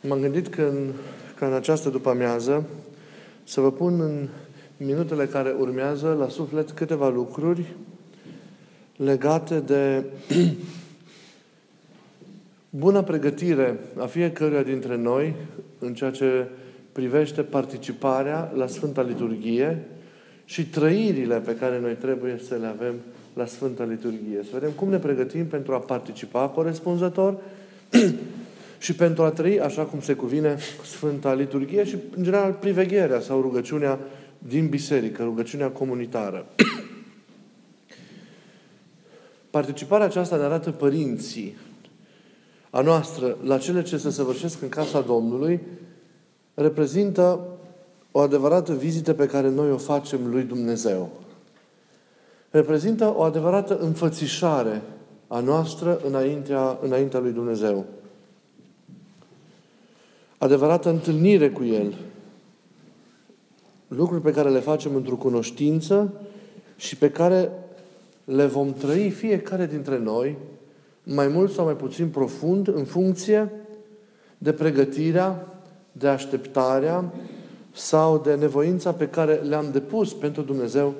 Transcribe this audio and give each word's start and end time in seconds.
M-am 0.00 0.20
gândit 0.20 0.48
că 0.48 0.62
în, 0.62 0.92
ca 1.34 1.46
în 1.46 1.52
această 1.52 1.88
după-amiază 1.88 2.64
să 3.44 3.60
vă 3.60 3.72
pun 3.72 4.00
în 4.00 4.28
minutele 4.76 5.26
care 5.26 5.54
urmează 5.58 6.16
la 6.18 6.28
suflet 6.28 6.70
câteva 6.70 7.08
lucruri 7.08 7.74
legate 8.96 9.60
de 9.60 10.04
buna 12.70 13.02
pregătire 13.02 13.78
a 13.96 14.06
fiecăruia 14.06 14.62
dintre 14.62 14.96
noi 14.96 15.34
în 15.78 15.94
ceea 15.94 16.10
ce 16.10 16.46
privește 16.92 17.42
participarea 17.42 18.52
la 18.56 18.66
Sfânta 18.66 19.02
Liturghie 19.02 19.84
și 20.44 20.66
trăirile 20.66 21.38
pe 21.38 21.56
care 21.56 21.80
noi 21.80 21.94
trebuie 21.94 22.38
să 22.48 22.54
le 22.60 22.66
avem 22.66 22.94
la 23.34 23.46
Sfânta 23.46 23.84
Liturghie. 23.84 24.42
Să 24.42 24.50
vedem 24.52 24.70
cum 24.70 24.88
ne 24.88 24.98
pregătim 24.98 25.46
pentru 25.46 25.72
a 25.72 25.78
participa 25.78 26.48
corespunzător 26.48 27.36
și 28.78 28.94
pentru 28.94 29.22
a 29.22 29.30
trăi 29.30 29.60
așa 29.60 29.82
cum 29.82 30.00
se 30.00 30.14
cuvine 30.14 30.58
Sfânta 30.84 31.34
Liturghie 31.34 31.84
și, 31.84 31.96
în 32.16 32.22
general, 32.22 32.52
privegherea 32.52 33.20
sau 33.20 33.40
rugăciunea 33.40 33.98
din 34.38 34.68
biserică, 34.68 35.22
rugăciunea 35.22 35.70
comunitară. 35.70 36.46
Participarea 39.50 40.06
aceasta 40.06 40.36
ne 40.36 40.42
arată 40.42 40.70
părinții 40.70 41.56
a 42.70 42.80
noastră 42.80 43.36
la 43.42 43.58
cele 43.58 43.82
ce 43.82 43.96
se 43.96 44.10
săvârșesc 44.10 44.62
în 44.62 44.68
casa 44.68 45.00
Domnului 45.00 45.60
reprezintă 46.54 47.40
o 48.10 48.20
adevărată 48.20 48.72
vizită 48.72 49.12
pe 49.12 49.26
care 49.26 49.48
noi 49.48 49.70
o 49.70 49.76
facem 49.76 50.30
lui 50.30 50.42
Dumnezeu. 50.42 51.10
Reprezintă 52.50 53.14
o 53.16 53.22
adevărată 53.22 53.78
înfățișare 53.78 54.82
a 55.26 55.40
noastră 55.40 56.00
înaintea, 56.06 56.78
înaintea 56.82 57.20
lui 57.20 57.32
Dumnezeu. 57.32 57.86
Adevărată 60.38 60.88
întâlnire 60.88 61.50
cu 61.50 61.64
El. 61.64 61.94
Lucruri 63.88 64.22
pe 64.22 64.32
care 64.32 64.48
le 64.48 64.60
facem 64.60 64.94
într-o 64.94 65.16
cunoștință 65.16 66.12
și 66.76 66.96
pe 66.96 67.10
care 67.10 67.50
le 68.24 68.46
vom 68.46 68.72
trăi 68.72 69.10
fiecare 69.10 69.66
dintre 69.66 69.98
noi, 69.98 70.36
mai 71.02 71.28
mult 71.28 71.52
sau 71.52 71.64
mai 71.64 71.76
puțin 71.76 72.08
profund, 72.08 72.68
în 72.68 72.84
funcție 72.84 73.52
de 74.38 74.52
pregătirea, 74.52 75.58
de 75.92 76.08
așteptarea 76.08 77.12
sau 77.72 78.18
de 78.18 78.34
nevoința 78.34 78.92
pe 78.92 79.08
care 79.08 79.34
le-am 79.34 79.70
depus 79.72 80.12
pentru 80.12 80.42
Dumnezeu 80.42 80.94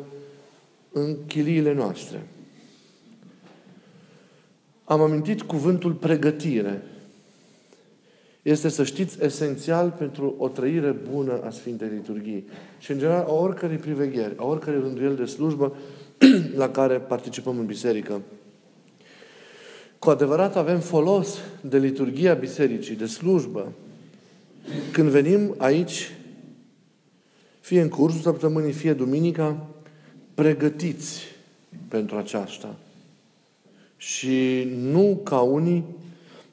în 0.93 1.17
chiliile 1.27 1.75
noastre. 1.75 2.27
Am 4.84 5.01
amintit 5.01 5.43
cuvântul 5.43 5.93
pregătire. 5.93 6.83
Este, 8.49 8.69
să 8.69 8.85
știți, 8.85 9.25
esențial 9.25 9.95
pentru 9.99 10.35
o 10.39 10.49
trăire 10.49 10.91
bună 10.91 11.41
a 11.45 11.51
Sfintei 11.51 11.89
Liturghii. 11.89 12.47
Și, 12.79 12.91
în 12.91 12.99
general, 12.99 13.25
a 13.29 13.33
oricărei 13.33 13.77
privegheri, 13.77 14.35
a 14.37 14.45
oricărei 14.45 14.81
rânduieli 14.81 15.17
de 15.17 15.25
slujbă 15.25 15.77
la 16.63 16.69
care 16.71 16.99
participăm 16.99 17.59
în 17.59 17.67
biserică. 17.67 18.23
Cu 19.99 20.11
adevărat 20.11 20.57
avem 20.57 20.81
folos 20.81 21.39
de 21.61 21.79
liturgia 21.79 22.35
bisericii, 22.35 22.97
de 22.97 23.07
slujbă, 23.07 23.73
când 24.93 25.09
venim 25.09 25.55
aici, 25.59 26.12
fie 27.61 27.81
în 27.81 27.89
cursul 27.89 28.21
săptămânii, 28.21 28.73
fie 28.73 28.93
duminica, 28.93 29.67
pregătiți 30.35 31.23
pentru 31.89 32.17
aceasta. 32.17 32.77
Și 33.97 34.69
nu 34.77 35.21
ca 35.25 35.41
unii 35.41 35.85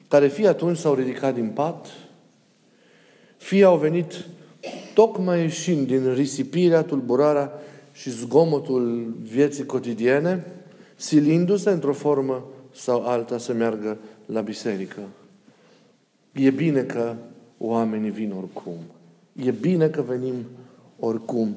care 0.08 0.28
fie 0.28 0.48
atunci 0.48 0.76
s-au 0.76 0.94
ridicat 0.94 1.34
din 1.34 1.48
pat, 1.48 1.86
fie 3.36 3.64
au 3.64 3.78
venit 3.78 4.24
tocmai 4.94 5.40
ieșind 5.40 5.86
din 5.86 6.14
risipirea, 6.14 6.82
tulburarea 6.82 7.52
și 7.92 8.10
zgomotul 8.10 9.14
vieții 9.22 9.66
cotidiene, 9.66 10.46
silindu-se 10.96 11.70
într-o 11.70 11.92
formă 11.92 12.44
sau 12.74 13.06
alta 13.06 13.38
să 13.38 13.52
meargă 13.52 13.98
la 14.26 14.40
biserică. 14.40 15.00
E 16.32 16.50
bine 16.50 16.82
că 16.82 17.14
oamenii 17.58 18.10
vin 18.10 18.32
oricum. 18.32 18.76
E 19.32 19.50
bine 19.50 19.88
că 19.88 20.02
venim 20.02 20.34
oricum. 20.98 21.56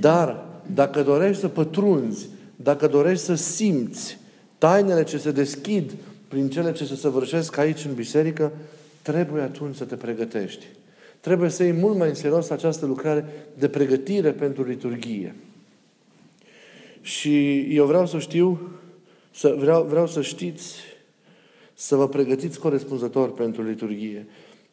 Dar 0.00 0.44
dacă 0.74 1.02
dorești 1.02 1.40
să 1.40 1.48
pătrunzi, 1.48 2.28
dacă 2.56 2.86
dorești 2.86 3.24
să 3.24 3.34
simți 3.34 4.18
tainele 4.58 5.04
ce 5.04 5.18
se 5.18 5.30
deschid 5.30 5.92
prin 6.28 6.50
cele 6.50 6.72
ce 6.72 6.84
se 6.84 6.96
săvârșesc 6.96 7.56
aici 7.56 7.84
în 7.84 7.94
biserică, 7.94 8.52
trebuie 9.02 9.42
atunci 9.42 9.76
să 9.76 9.84
te 9.84 9.94
pregătești. 9.94 10.66
Trebuie 11.20 11.50
să 11.50 11.62
iei 11.62 11.72
mult 11.72 11.96
mai 11.96 12.08
în 12.08 12.14
serios 12.14 12.50
această 12.50 12.86
lucrare 12.86 13.24
de 13.58 13.68
pregătire 13.68 14.32
pentru 14.32 14.64
liturghie. 14.64 15.34
Și 17.00 17.58
eu 17.76 17.86
vreau 17.86 18.06
să 18.06 18.18
știu, 18.18 18.60
să, 19.34 19.56
vreau, 19.58 19.82
vreau 19.82 20.06
să 20.06 20.22
știți, 20.22 20.74
să 21.74 21.96
vă 21.96 22.08
pregătiți 22.08 22.58
corespunzător 22.58 23.32
pentru 23.32 23.62
liturghie. 23.62 24.26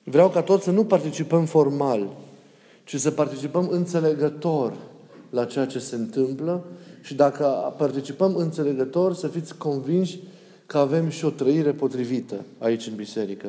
Vreau 0.03 0.29
ca 0.29 0.41
toți 0.41 0.63
să 0.63 0.71
nu 0.71 0.85
participăm 0.85 1.45
formal, 1.45 2.15
ci 2.83 2.95
să 2.95 3.11
participăm 3.11 3.67
înțelegător 3.71 4.73
la 5.29 5.45
ceea 5.45 5.65
ce 5.65 5.79
se 5.79 5.95
întâmplă 5.95 6.65
și 7.01 7.15
dacă 7.15 7.73
participăm 7.77 8.35
înțelegător, 8.35 9.13
să 9.13 9.27
fiți 9.27 9.57
convinși 9.57 10.19
că 10.73 10.79
avem 10.79 11.09
și 11.09 11.25
o 11.25 11.29
trăire 11.29 11.71
potrivită 11.71 12.35
aici 12.57 12.87
în 12.87 12.95
biserică. 12.95 13.47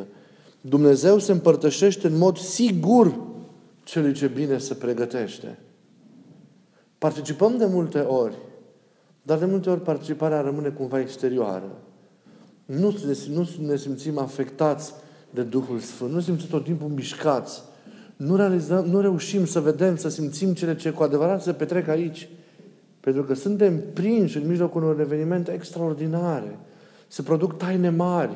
Dumnezeu 0.61 1.19
se 1.19 1.33
împărtășește 1.33 2.07
în 2.07 2.19
mod 2.19 2.39
sigur 2.39 3.21
celui 3.85 4.13
ce 4.13 4.27
bine 4.27 4.59
se 4.59 4.75
pregătește. 4.75 5.59
Participăm 6.99 7.57
de 7.57 7.67
multe 7.67 7.99
ori, 7.99 8.35
dar 9.23 9.39
de 9.39 9.45
multe 9.45 9.71
ori 9.71 9.83
participarea 9.83 10.41
rămâne 10.41 10.69
cumva 10.69 11.01
exterioară. 11.01 11.71
Nu 12.65 12.95
ne, 13.07 13.35
nu 13.35 13.49
ne 13.67 13.77
simțim 13.77 14.19
afectați 14.19 14.93
de 15.31 15.43
Duhul 15.43 15.79
Sfânt. 15.79 16.13
Nu 16.13 16.21
simțim 16.21 16.49
tot 16.49 16.65
timpul 16.65 16.89
mișcați. 16.89 17.63
Nu, 18.17 18.37
realizăm, 18.37 18.85
nu 18.85 19.01
reușim 19.01 19.47
să 19.47 19.61
vedem, 19.61 19.97
să 19.97 20.09
simțim 20.09 20.55
cele 20.55 20.77
ce 20.77 20.91
cu 20.91 21.03
adevărat 21.03 21.43
se 21.43 21.53
petrec 21.53 21.89
aici. 21.89 22.29
Pentru 23.01 23.25
că 23.25 23.35
suntem 23.35 23.81
prinși 23.93 24.37
în 24.37 24.49
mijlocul 24.49 24.83
unor 24.83 25.01
evenimente 25.01 25.53
extraordinare. 25.53 26.59
Se 27.15 27.23
produc 27.23 27.59
taine 27.59 27.91
mari, 27.91 28.33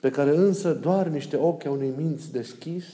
pe 0.00 0.10
care 0.10 0.36
însă 0.36 0.72
doar 0.72 1.06
niște 1.06 1.36
ochi 1.36 1.66
au 1.66 1.74
unei 1.74 1.92
minți 1.96 2.32
deschis, 2.32 2.84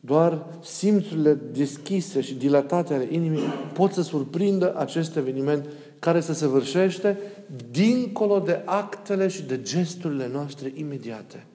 doar 0.00 0.46
simțurile 0.62 1.38
deschise 1.52 2.20
și 2.20 2.34
dilatate 2.34 2.94
ale 2.94 3.06
inimii 3.10 3.42
pot 3.72 3.92
să 3.92 4.02
surprindă 4.02 4.74
acest 4.76 5.16
eveniment 5.16 5.68
care 5.98 6.20
se 6.20 6.32
săvârșește 6.32 7.18
dincolo 7.70 8.38
de 8.38 8.62
actele 8.64 9.28
și 9.28 9.42
de 9.42 9.62
gesturile 9.62 10.28
noastre 10.32 10.72
imediate 10.74 11.46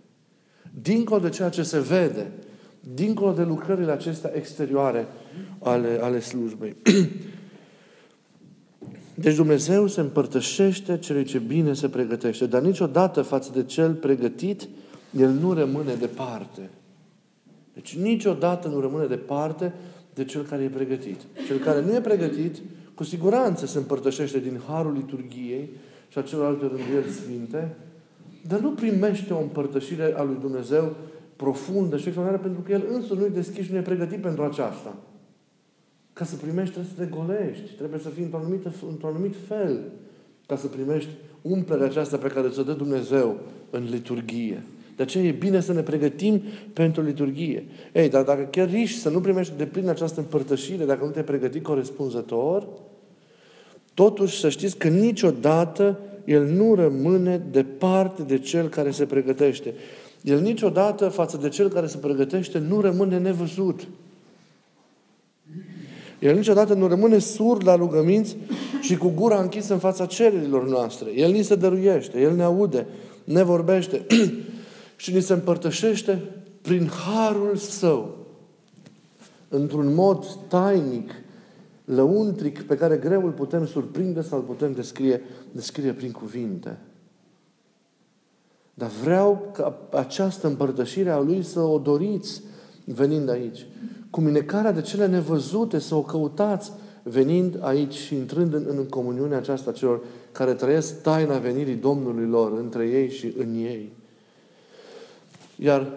dincolo 0.82 1.20
de 1.20 1.30
ceea 1.30 1.50
ce 1.50 1.64
se 1.64 1.80
vede, 1.80 2.32
dincolo 2.94 3.32
de 3.32 3.44
lucrările 3.44 3.92
acestea 3.92 4.32
exterioare 4.36 5.08
ale, 5.60 6.00
ale 6.02 6.20
slujbei. 6.20 6.76
Deci 9.22 9.36
Dumnezeu 9.36 9.88
se 9.88 10.00
împărtășește 10.00 10.98
celui 10.98 11.24
ce 11.24 11.38
bine 11.40 11.74
se 11.74 11.90
pregătește, 11.90 12.46
dar 12.46 12.62
niciodată 12.62 13.22
față 13.22 13.52
de 13.54 13.64
cel 13.64 13.94
pregătit, 13.94 14.68
el 15.18 15.30
nu 15.30 15.54
rămâne 15.54 15.94
departe. 15.94 16.70
Deci 17.74 17.96
niciodată 17.96 18.68
nu 18.68 18.80
rămâne 18.80 19.06
departe 19.06 19.74
de 20.14 20.26
cel 20.26 20.42
care 20.42 20.64
e 20.64 20.68
pregătit. 20.68 21.20
Cel 21.48 21.58
care 21.58 21.82
nu 21.82 21.96
e 21.96 22.02
pregătit, 22.02 22.58
cu 22.96 23.04
siguranță 23.04 23.66
se 23.66 23.78
împărtășește 23.78 24.40
din 24.40 24.60
harul 24.68 24.94
liturgiei 24.94 25.70
și 26.08 26.18
a 26.18 26.22
celorlalte 26.22 26.66
rânduieli 26.66 27.12
sfinte, 27.12 27.76
dar 28.48 28.60
nu 28.60 28.70
primește 28.70 29.34
o 29.34 29.42
împărtășire 29.42 30.14
a 30.18 30.24
lui 30.24 30.38
Dumnezeu 30.40 30.96
profundă 31.36 31.98
și 31.98 32.08
extraordinară 32.08 32.44
pentru 32.48 32.62
că 32.62 32.72
El 32.72 32.84
însuși 32.94 33.20
nu-i 33.20 33.30
deschis 33.30 33.66
și 33.66 33.72
nu 33.72 33.78
e 33.78 33.82
pregătit 33.82 34.22
pentru 34.22 34.44
aceasta. 34.44 34.96
Ca 36.20 36.26
să 36.26 36.36
primești 36.36 36.74
trebuie 36.74 36.94
să 36.96 37.04
te 37.04 37.10
golești, 37.16 37.74
trebuie 37.78 38.00
să 38.00 38.10
fii 38.10 38.24
într-un 38.24 38.42
anumit, 38.42 38.66
într 38.90 39.06
anumit 39.06 39.36
fel 39.48 39.80
ca 40.46 40.56
să 40.56 40.68
primești 40.68 41.10
umplerea 41.42 41.86
aceasta 41.86 42.18
pe 42.18 42.28
care 42.28 42.50
ți-o 42.50 42.64
dă 42.64 42.72
Dumnezeu 42.72 43.38
în 43.70 43.88
liturghie. 43.90 44.64
De 44.96 45.04
aceea 45.04 45.24
e 45.24 45.32
bine 45.32 45.60
să 45.60 45.74
ne 45.74 45.82
pregătim 45.82 46.42
pentru 46.74 47.02
liturghie. 47.02 47.66
Ei, 47.94 48.10
dar 48.10 48.24
dacă 48.24 48.48
chiar 48.52 48.70
riști 48.70 49.00
să 49.00 49.10
nu 49.10 49.22
primești 49.22 49.54
de 49.58 49.66
plin 49.66 49.90
această 49.90 50.20
împărtășire, 50.20 50.86
dacă 50.86 51.06
nu 51.06 51.12
te-ai 51.12 51.26
pregătit 51.26 51.64
corespunzător, 51.64 52.68
totuși 53.94 54.40
să 54.40 54.50
știți 54.50 54.78
că 54.78 54.88
niciodată 54.88 56.00
el 56.26 56.44
nu 56.44 56.76
rămâne 56.76 57.42
departe 57.52 58.24
de 58.24 58.38
cel 58.38 58.68
care 58.68 58.92
se 58.92 59.06
pregătește. 59.06 59.74
El 60.22 60.40
niciodată 60.40 61.08
față 61.08 61.38
de 61.38 61.50
cel 61.50 61.70
care 61.70 61.88
se 61.88 61.98
pregătește 61.98 62.60
nu 62.60 62.82
rămâne 62.82 63.18
nevăzut. 63.18 63.88
El 66.20 66.36
niciodată 66.36 66.74
nu 66.74 66.88
rămâne 66.88 67.18
surd 67.18 67.68
la 67.68 67.76
rugăminți 67.76 68.38
și 68.82 68.98
cu 68.98 69.10
gura 69.10 69.42
închisă 69.42 69.74
în 69.74 69.80
fața 69.80 70.06
cererilor 70.06 70.68
noastre. 70.68 71.12
El 71.16 71.32
ni 71.32 71.44
se 71.44 71.56
dăruiește, 71.56 72.20
El 72.20 72.36
ne 72.36 72.44
aude, 72.44 72.88
ne 73.24 73.44
vorbește 73.44 74.06
și 74.96 75.14
ni 75.14 75.22
se 75.22 75.34
împărtășește 75.34 76.22
prin 76.62 76.88
harul 76.88 77.56
său, 77.56 78.18
într-un 79.50 79.94
mod 79.94 80.26
tainic, 80.48 81.12
lăuntric, 81.86 82.62
pe 82.62 82.76
care 82.76 82.98
greu 82.98 83.26
îl 83.26 83.32
putem 83.32 83.66
surprinde 83.66 84.22
sau 84.22 84.38
îl 84.38 84.44
putem 84.44 84.74
descrie, 84.74 85.22
descrie 85.52 85.92
prin 85.92 86.12
cuvinte. 86.12 86.78
Dar 88.74 88.90
vreau 89.04 89.50
ca 89.54 89.80
această 89.92 90.48
împărtășire 90.48 91.10
a 91.10 91.20
Lui 91.20 91.44
să 91.44 91.60
o 91.60 91.78
doriți 91.78 92.42
venind 92.86 93.30
aici. 93.30 93.66
Cu 94.10 94.22
minecarea 94.22 94.72
de 94.72 94.82
cele 94.82 95.08
nevăzute 95.08 95.80
să 95.80 95.96
o 95.96 96.02
căutați 96.02 96.72
venind 97.04 97.58
aici 97.62 97.94
și 97.94 98.16
intrând 98.16 98.54
în, 98.54 98.66
în 98.70 98.86
comuniunea 98.86 99.38
aceasta 99.38 99.72
celor 99.72 100.02
care 100.32 100.54
trăiesc 100.54 101.02
taina 101.02 101.38
venirii 101.38 101.76
Domnului 101.76 102.26
lor 102.26 102.58
între 102.58 102.88
ei 102.88 103.10
și 103.10 103.34
în 103.38 103.54
ei. 103.54 103.94
Iar 105.56 105.88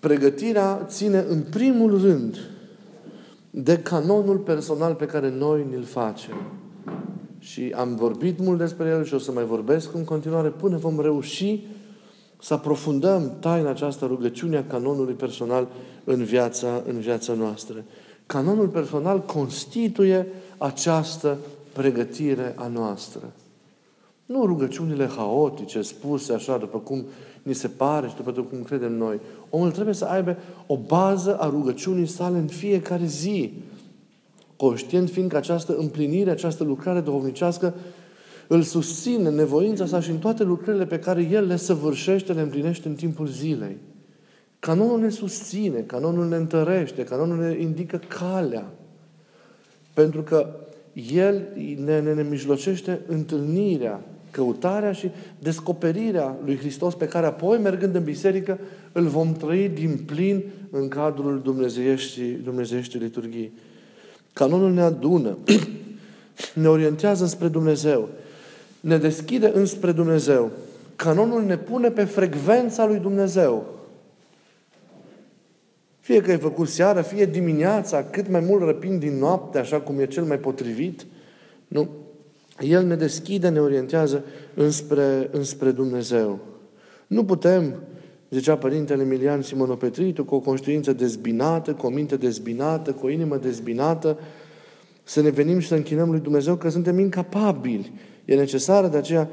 pregătirea 0.00 0.84
ține 0.86 1.24
în 1.28 1.42
primul 1.50 2.00
rând 2.00 2.36
de 3.50 3.78
canonul 3.78 4.36
personal 4.36 4.94
pe 4.94 5.06
care 5.06 5.30
noi 5.30 5.66
ni-l 5.70 5.84
facem. 5.84 6.36
Și 7.38 7.72
am 7.76 7.94
vorbit 7.94 8.38
mult 8.38 8.58
despre 8.58 8.88
el 8.88 9.04
și 9.04 9.14
o 9.14 9.18
să 9.18 9.32
mai 9.32 9.44
vorbesc 9.44 9.94
în 9.94 10.04
continuare 10.04 10.48
până 10.48 10.76
vom 10.76 11.00
reuși 11.00 11.66
să 12.44 12.54
aprofundăm 12.54 13.32
taina 13.40 13.70
aceasta 13.70 14.06
rugăciunea 14.06 14.64
canonului 14.66 15.14
personal 15.14 15.68
în 16.04 16.24
viața, 16.24 16.82
în 16.86 16.98
viața 17.00 17.32
noastră. 17.32 17.84
Canonul 18.26 18.68
personal 18.68 19.20
constituie 19.20 20.26
această 20.58 21.38
pregătire 21.72 22.54
a 22.56 22.66
noastră. 22.66 23.32
Nu 24.26 24.46
rugăciunile 24.46 25.06
haotice, 25.06 25.82
spuse 25.82 26.32
așa, 26.32 26.56
după 26.56 26.78
cum 26.78 27.04
ni 27.42 27.54
se 27.54 27.68
pare 27.68 28.08
și 28.08 28.16
după 28.16 28.32
cum 28.32 28.62
credem 28.62 28.92
noi. 28.92 29.20
Omul 29.50 29.70
trebuie 29.70 29.94
să 29.94 30.04
aibă 30.04 30.36
o 30.66 30.76
bază 30.76 31.36
a 31.36 31.48
rugăciunii 31.48 32.06
sale 32.06 32.38
în 32.38 32.46
fiecare 32.46 33.06
zi. 33.06 33.52
Conștient 34.56 35.10
fiind 35.10 35.30
că 35.30 35.36
această 35.36 35.76
împlinire, 35.76 36.30
această 36.30 36.64
lucrare 36.64 37.00
duhovnicească 37.00 37.74
îl 38.48 38.62
susține 38.62 39.30
nevoința 39.30 39.86
sa 39.86 40.00
și 40.00 40.10
în 40.10 40.18
toate 40.18 40.42
lucrările 40.42 40.86
pe 40.86 40.98
care 40.98 41.28
el 41.30 41.46
le 41.46 41.56
săvârșește, 41.56 42.32
le 42.32 42.40
împlinește 42.40 42.88
în 42.88 42.94
timpul 42.94 43.26
zilei. 43.26 43.76
Canonul 44.58 45.00
ne 45.00 45.08
susține, 45.08 45.78
canonul 45.80 46.28
ne 46.28 46.36
întărește, 46.36 47.04
canonul 47.04 47.36
ne 47.36 47.60
indică 47.60 48.00
calea. 48.08 48.72
Pentru 49.94 50.22
că 50.22 50.56
el 51.12 51.42
ne, 51.84 52.00
ne, 52.00 52.14
ne 52.14 52.22
mijlocește 52.22 53.00
întâlnirea, 53.06 54.00
căutarea 54.30 54.92
și 54.92 55.10
descoperirea 55.38 56.36
lui 56.44 56.56
Hristos 56.56 56.94
pe 56.94 57.08
care 57.08 57.26
apoi, 57.26 57.58
mergând 57.58 57.94
în 57.94 58.04
biserică, 58.04 58.58
îl 58.92 59.06
vom 59.06 59.32
trăi 59.32 59.68
din 59.68 60.00
plin 60.06 60.44
în 60.70 60.88
cadrul 60.88 61.40
Dumnezeieștii, 61.44 62.32
Dumnezeieștii 62.32 62.98
liturghii. 62.98 63.52
Canonul 64.32 64.72
ne 64.72 64.82
adună, 64.82 65.38
ne 66.62 66.68
orientează 66.68 67.26
spre 67.26 67.48
Dumnezeu, 67.48 68.08
ne 68.84 68.98
deschide 68.98 69.50
înspre 69.54 69.92
Dumnezeu. 69.92 70.50
Canonul 70.96 71.44
ne 71.44 71.56
pune 71.56 71.90
pe 71.90 72.04
frecvența 72.04 72.86
lui 72.86 72.98
Dumnezeu. 72.98 73.66
Fie 76.00 76.20
că 76.20 76.32
e 76.32 76.36
făcut 76.36 76.68
seara, 76.68 77.02
fie 77.02 77.26
dimineața, 77.26 78.04
cât 78.04 78.28
mai 78.28 78.40
mult 78.40 78.62
răpind 78.62 79.00
din 79.00 79.18
noapte, 79.18 79.58
așa 79.58 79.80
cum 79.80 79.98
e 79.98 80.06
cel 80.06 80.24
mai 80.24 80.38
potrivit. 80.38 81.06
Nu. 81.68 81.88
El 82.60 82.86
ne 82.86 82.96
deschide, 82.96 83.48
ne 83.48 83.60
orientează 83.60 84.24
înspre, 84.54 85.28
înspre 85.30 85.70
Dumnezeu. 85.70 86.38
Nu 87.06 87.24
putem, 87.24 87.74
zicea 88.30 88.56
Părintele 88.56 89.02
Emilian 89.02 89.42
Simonopetritu, 89.42 90.24
cu 90.24 90.34
o 90.34 90.40
conștiință 90.40 90.92
dezbinată, 90.92 91.72
cu 91.72 91.86
o 91.86 91.90
minte 91.90 92.16
dezbinată, 92.16 92.92
cu 92.92 93.06
o 93.06 93.10
inimă 93.10 93.36
dezbinată, 93.36 94.18
să 95.02 95.20
ne 95.22 95.30
venim 95.30 95.58
și 95.58 95.68
să 95.68 95.74
închinăm 95.74 96.10
lui 96.10 96.20
Dumnezeu 96.20 96.56
că 96.56 96.68
suntem 96.68 96.98
incapabili. 96.98 97.92
E 98.24 98.34
necesară 98.34 98.86
de 98.86 98.96
aceea 98.96 99.28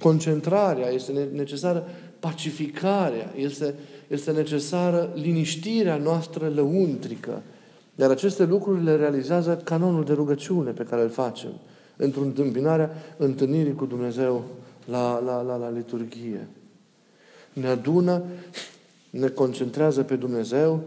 concentrarea, 0.00 0.88
este 0.88 1.28
necesară 1.32 1.88
pacificarea, 2.20 3.32
este, 3.36 3.74
este 4.08 4.30
necesară 4.30 5.12
liniștirea 5.14 5.96
noastră 5.96 6.52
lăuntrică. 6.54 7.42
Iar 7.96 8.10
aceste 8.10 8.44
lucruri 8.44 8.84
le 8.84 8.96
realizează 8.96 9.60
canonul 9.64 10.04
de 10.04 10.12
rugăciune 10.12 10.70
pe 10.70 10.82
care 10.82 11.02
îl 11.02 11.10
facem 11.10 11.52
într-o 11.96 12.22
întâmpinare 12.22 12.90
întâlnirii 13.16 13.74
cu 13.74 13.84
Dumnezeu 13.84 14.44
la, 14.84 15.22
la, 15.24 15.42
la, 15.42 15.56
la 15.56 15.70
liturghie. 15.70 16.48
Ne 17.52 17.66
adună, 17.66 18.22
ne 19.10 19.28
concentrează 19.28 20.02
pe 20.02 20.16
Dumnezeu, 20.16 20.80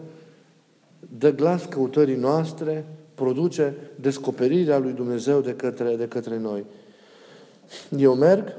dă 1.17 1.33
glas 1.33 1.65
căutării 1.65 2.15
noastre, 2.15 2.85
produce 3.15 3.73
descoperirea 3.95 4.77
lui 4.77 4.91
Dumnezeu 4.91 5.41
de 5.41 5.53
către, 5.53 5.95
de 5.95 6.07
către 6.07 6.37
noi. 6.37 6.63
Eu 7.97 8.15
merg 8.15 8.55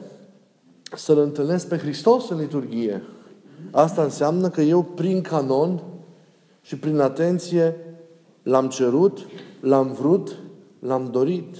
să-L 0.96 1.18
întâlnesc 1.18 1.68
pe 1.68 1.76
Hristos 1.76 2.28
în 2.28 2.38
liturghie. 2.38 3.02
Asta 3.70 4.02
înseamnă 4.02 4.48
că 4.48 4.60
eu, 4.60 4.82
prin 4.82 5.20
canon 5.20 5.82
și 6.62 6.76
prin 6.76 6.98
atenție, 6.98 7.76
l-am 8.42 8.68
cerut, 8.68 9.26
l-am 9.60 9.92
vrut, 9.92 10.36
l-am 10.78 11.08
dorit. 11.10 11.56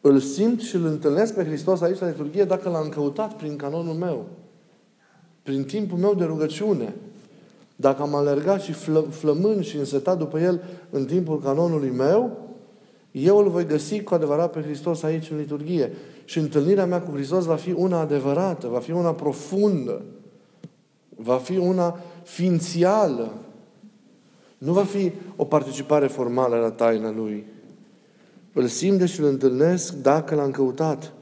Îl 0.00 0.18
simt 0.18 0.60
și 0.60 0.74
îl 0.74 0.86
întâlnesc 0.86 1.34
pe 1.34 1.44
Hristos 1.44 1.80
aici 1.80 1.98
la 1.98 2.06
liturghie 2.06 2.44
dacă 2.44 2.68
l-am 2.68 2.88
căutat 2.88 3.36
prin 3.36 3.56
canonul 3.56 3.94
meu. 3.94 4.26
Prin 5.42 5.64
timpul 5.64 5.98
meu 5.98 6.14
de 6.14 6.24
rugăciune. 6.24 6.94
Dacă 7.76 8.02
am 8.02 8.14
alergat 8.14 8.60
și 8.60 8.72
flă, 8.72 9.00
flămând 9.00 9.64
și 9.64 9.76
însetat 9.76 10.18
după 10.18 10.40
El 10.40 10.62
în 10.90 11.04
timpul 11.04 11.40
canonului 11.40 11.90
meu, 11.90 12.38
eu 13.10 13.38
îl 13.38 13.48
voi 13.48 13.66
găsi 13.66 14.02
cu 14.02 14.14
adevărat 14.14 14.52
pe 14.52 14.60
Hristos 14.60 15.02
aici 15.02 15.30
în 15.30 15.36
liturghie. 15.36 15.92
Și 16.24 16.38
întâlnirea 16.38 16.86
mea 16.86 17.00
cu 17.00 17.14
Hristos 17.14 17.44
va 17.44 17.56
fi 17.56 17.72
una 17.72 18.00
adevărată, 18.00 18.66
va 18.66 18.78
fi 18.78 18.90
una 18.90 19.14
profundă, 19.14 20.02
va 21.16 21.36
fi 21.36 21.56
una 21.56 22.00
ființială. 22.22 23.32
Nu 24.58 24.72
va 24.72 24.84
fi 24.84 25.12
o 25.36 25.44
participare 25.44 26.06
formală 26.06 26.56
la 26.56 26.70
taina 26.70 27.10
Lui. 27.10 27.44
Îl 28.52 28.66
simt 28.66 29.08
și 29.08 29.20
îl 29.20 29.26
întâlnesc 29.26 29.92
dacă 29.92 30.34
l-am 30.34 30.50
căutat. 30.50 31.12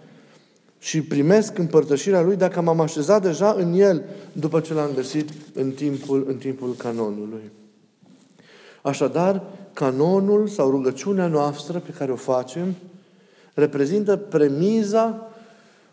Și 0.78 1.02
primesc 1.02 1.58
împărtășirea 1.58 2.22
Lui 2.22 2.36
dacă 2.36 2.60
m-am 2.60 2.80
așezat 2.80 3.22
deja 3.22 3.54
în 3.58 3.72
El 3.72 4.04
după 4.32 4.60
ce 4.60 4.74
l-am 4.74 4.90
găsit 4.94 5.30
în 5.54 5.70
timpul, 5.70 6.24
în 6.28 6.36
timpul 6.36 6.74
canonului. 6.74 7.50
Așadar, 8.82 9.42
canonul 9.72 10.48
sau 10.48 10.70
rugăciunea 10.70 11.26
noastră 11.26 11.78
pe 11.78 11.90
care 11.90 12.12
o 12.12 12.16
facem 12.16 12.74
reprezintă 13.54 14.16
premiza 14.16 15.32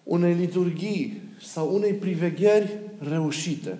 unei 0.03 0.33
liturghii 0.33 1.21
sau 1.41 1.75
unei 1.75 1.93
privegheri 1.93 2.79
reușite. 3.09 3.77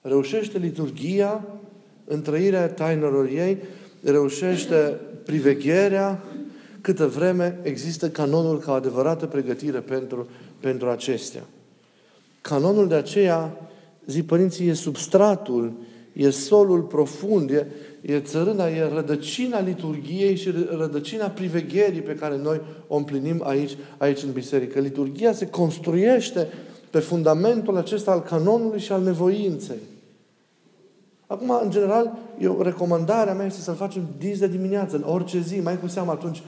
Reușește 0.00 0.58
liturghia 0.58 1.46
în 2.04 2.22
trăirea 2.22 2.68
tainelor 2.68 3.26
ei, 3.26 3.58
reușește 4.02 5.00
privegherea 5.24 6.22
câtă 6.86 7.06
vreme 7.06 7.58
există 7.62 8.10
canonul 8.10 8.58
ca 8.58 8.72
o 8.72 8.74
adevărată 8.74 9.26
pregătire 9.26 9.78
pentru, 9.78 10.28
pentru 10.60 10.88
acestea. 10.88 11.42
Canonul 12.40 12.88
de 12.88 12.94
aceea, 12.94 13.68
zi 14.06 14.22
părinții, 14.22 14.68
e 14.68 14.72
substratul, 14.72 15.72
e 16.12 16.30
solul 16.30 16.82
profund, 16.82 17.50
e, 17.50 17.66
e 18.06 18.20
țărâna, 18.20 18.68
e 18.68 18.88
rădăcina 18.94 19.60
liturgiei 19.60 20.36
și 20.36 20.50
rădăcina 20.78 21.26
privegherii 21.26 22.00
pe 22.00 22.14
care 22.14 22.36
noi 22.36 22.60
o 22.86 22.96
împlinim 22.96 23.42
aici, 23.44 23.76
aici 23.96 24.22
în 24.22 24.32
biserică. 24.32 24.80
Liturgia 24.80 25.32
se 25.32 25.46
construiește 25.46 26.48
pe 26.90 26.98
fundamentul 26.98 27.76
acesta 27.76 28.10
al 28.10 28.22
canonului 28.22 28.80
și 28.80 28.92
al 28.92 29.02
nevoinței. 29.02 29.76
Acum, 31.26 31.50
în 31.62 31.70
general, 31.70 32.18
eu, 32.38 32.62
recomandarea 32.62 33.34
mea 33.34 33.46
este 33.46 33.60
să-l 33.60 33.74
facem 33.74 34.08
dis 34.18 34.38
de 34.38 34.48
dimineață, 34.48 34.96
în 34.96 35.02
orice 35.06 35.40
zi, 35.40 35.60
mai 35.60 35.80
cu 35.80 35.86
seamă 35.86 36.10
atunci 36.10 36.42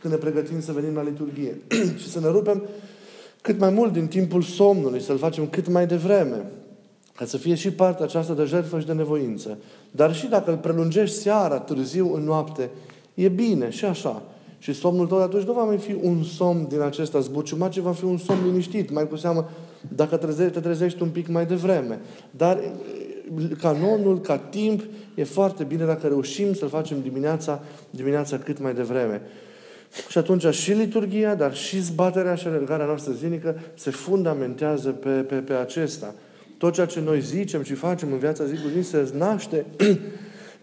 când 0.00 0.12
ne 0.12 0.18
pregătim 0.18 0.60
să 0.60 0.72
venim 0.72 0.94
la 0.94 1.02
liturghie. 1.02 1.60
și 2.00 2.08
să 2.08 2.20
ne 2.20 2.28
rupem 2.28 2.62
cât 3.42 3.58
mai 3.58 3.70
mult 3.70 3.92
din 3.92 4.06
timpul 4.06 4.42
somnului, 4.42 5.00
să-l 5.00 5.18
facem 5.18 5.46
cât 5.46 5.68
mai 5.68 5.86
devreme. 5.86 6.50
Ca 7.18 7.24
să 7.24 7.36
fie 7.36 7.54
și 7.54 7.70
partea 7.70 8.04
aceasta 8.04 8.34
de 8.34 8.44
jertfă 8.44 8.78
și 8.80 8.86
de 8.86 8.92
nevoință. 8.92 9.58
Dar 9.90 10.14
și 10.14 10.26
dacă 10.26 10.50
îl 10.50 10.56
prelungești 10.56 11.16
seara, 11.16 11.58
târziu, 11.58 12.14
în 12.14 12.22
noapte, 12.22 12.70
e 13.14 13.28
bine 13.28 13.70
și 13.70 13.84
așa. 13.84 14.22
Și 14.58 14.72
somnul 14.72 15.06
tău 15.06 15.22
atunci 15.22 15.44
nu 15.44 15.52
va 15.52 15.64
mai 15.64 15.76
fi 15.76 15.96
un 16.02 16.22
somn 16.22 16.66
din 16.68 16.80
acesta 16.80 17.20
zbuciumat, 17.20 17.70
ci 17.70 17.78
va 17.78 17.92
fi 17.92 18.04
un 18.04 18.18
somn 18.18 18.44
liniștit, 18.44 18.90
mai 18.90 19.08
cu 19.08 19.16
seamă 19.16 19.50
dacă 19.94 20.16
trezești, 20.16 20.52
te 20.52 20.60
trezești 20.60 21.02
un 21.02 21.08
pic 21.08 21.28
mai 21.28 21.46
devreme. 21.46 22.00
Dar 22.30 22.60
canonul, 23.60 24.20
ca 24.20 24.36
timp, 24.36 24.82
e 25.14 25.24
foarte 25.24 25.64
bine 25.64 25.84
dacă 25.84 26.06
reușim 26.06 26.54
să-l 26.54 26.68
facem 26.68 27.00
dimineața, 27.02 27.60
dimineața 27.90 28.38
cât 28.38 28.60
mai 28.60 28.74
devreme. 28.74 29.22
Și 30.08 30.18
atunci 30.18 30.46
și 30.46 30.72
liturgia, 30.72 31.34
dar 31.34 31.54
și 31.54 31.80
zbaterea 31.80 32.34
și 32.34 32.46
alergarea 32.46 32.86
noastră 32.86 33.12
zilnică 33.12 33.60
se 33.74 33.90
fundamentează 33.90 34.90
pe, 34.90 35.08
pe, 35.08 35.34
pe 35.34 35.52
acesta. 35.52 36.14
Tot 36.58 36.72
ceea 36.72 36.86
ce 36.86 37.00
noi 37.00 37.20
zicem 37.20 37.62
și 37.62 37.74
facem 37.74 38.12
în 38.12 38.18
viața 38.18 38.44
zi 38.44 38.52
cu 38.52 38.68
zi 38.76 38.88
se 38.88 39.10
naște 39.16 39.64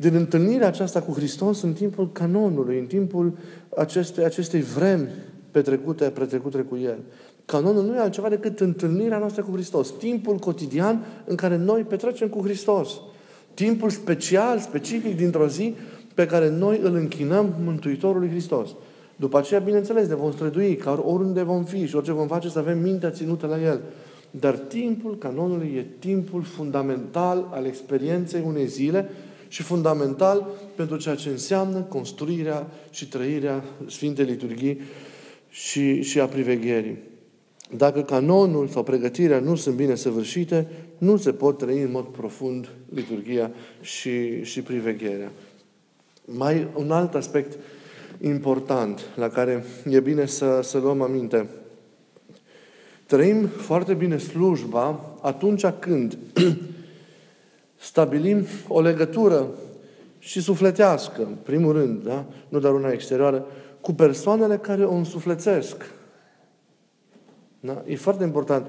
din 0.06 0.16
întâlnirea 0.16 0.68
aceasta 0.68 1.02
cu 1.02 1.12
Hristos 1.12 1.62
în 1.62 1.74
timpul 1.74 2.12
canonului, 2.12 2.80
în 2.80 2.86
timpul 2.86 3.38
acestei, 3.78 4.26
acestei 4.26 4.62
vremi 4.62 5.08
petrecute, 5.52 6.10
petrecute 6.10 6.58
cu 6.58 6.78
El. 6.78 6.98
Canonul 7.46 7.84
nu 7.84 7.96
e 7.96 8.00
altceva 8.00 8.30
decât 8.30 8.60
întâlnirea 8.60 9.18
noastră 9.18 9.44
cu 9.44 9.52
Hristos. 9.52 9.94
Timpul 9.98 10.38
cotidian 10.38 11.06
în 11.26 11.36
care 11.36 11.58
noi 11.58 11.82
petrecem 11.82 12.28
cu 12.28 12.42
Hristos. 12.42 12.90
Timpul 13.54 13.90
special, 13.90 14.60
specific 14.60 15.18
dintr-o 15.18 15.48
zi 15.48 15.76
pe 16.14 16.26
care 16.26 16.50
noi 16.50 16.80
îl 16.84 16.96
închinăm 16.96 17.56
Mântuitorului 17.64 18.30
Hristos. 18.30 18.70
După 19.16 19.38
aceea, 19.38 19.60
bineînțeles, 19.60 20.08
ne 20.08 20.16
vom 20.16 20.32
strădui, 20.32 20.76
ca 20.76 21.04
oriunde 21.06 21.44
vom 21.44 21.64
fi 21.64 21.86
și 21.86 21.96
orice 21.96 22.12
vom 22.12 22.28
face, 22.28 22.50
să 22.50 22.60
avem 22.60 22.80
mintea 22.80 23.10
ținută 23.10 23.48
la 23.48 23.62
El. 23.62 23.82
Dar 24.40 24.58
timpul 24.58 25.18
canonului 25.18 25.74
e 25.78 25.86
timpul 26.00 26.44
fundamental 26.44 27.50
al 27.52 27.66
experienței 27.66 28.44
unei 28.46 28.68
zile 28.68 29.10
și 29.48 29.64
fundamental 29.64 30.48
pentru 30.76 30.98
ceea 30.98 31.16
ce 31.16 31.30
înseamnă 31.30 31.80
construirea 31.80 32.68
și 32.90 33.08
trăirea 33.08 33.64
Sfintei 33.88 34.26
Liturghii 34.26 34.82
și, 35.50 36.02
și 36.02 36.20
a 36.20 36.26
privegherii. 36.26 36.98
Dacă 37.78 38.02
canonul 38.02 38.68
sau 38.68 38.84
pregătirea 38.84 39.40
nu 39.40 39.56
sunt 39.56 39.76
bine 39.76 39.96
săvârșite, 39.96 40.68
nu 40.98 41.18
se 41.18 41.32
pot 41.32 41.58
trăi 41.58 41.82
în 41.82 41.92
mod 41.92 42.06
profund 42.06 42.70
liturgia 42.94 43.52
și, 43.82 44.44
și 44.44 44.62
privegherea. 44.62 45.32
Mai 46.26 46.68
un 46.76 46.92
alt 46.92 47.16
aspect 47.16 47.58
important 48.22 49.02
la 49.16 49.30
care 49.30 49.66
e 49.90 50.00
bine 50.00 50.26
să, 50.26 50.60
să 50.64 50.78
luăm 50.78 51.02
aminte. 51.02 51.50
Trăim 53.06 53.48
foarte 53.48 53.94
bine 53.94 54.18
slujba 54.18 55.00
atunci 55.22 55.66
când 55.80 56.18
stabilim 57.76 58.46
o 58.68 58.82
legătură 58.82 59.48
și 60.20 60.42
sufletească, 60.42 61.22
în 61.22 61.36
primul 61.44 61.74
rând, 61.74 62.04
da? 62.04 62.26
nu 62.50 62.60
doar 62.60 62.74
una 62.74 62.92
exterioară, 62.92 63.46
cu 63.82 63.94
persoanele 63.94 64.58
care 64.58 64.84
o 64.86 64.94
însuflețesc. 64.94 65.92
Da? 67.60 67.84
E 67.88 67.96
foarte 67.96 68.24
important 68.24 68.68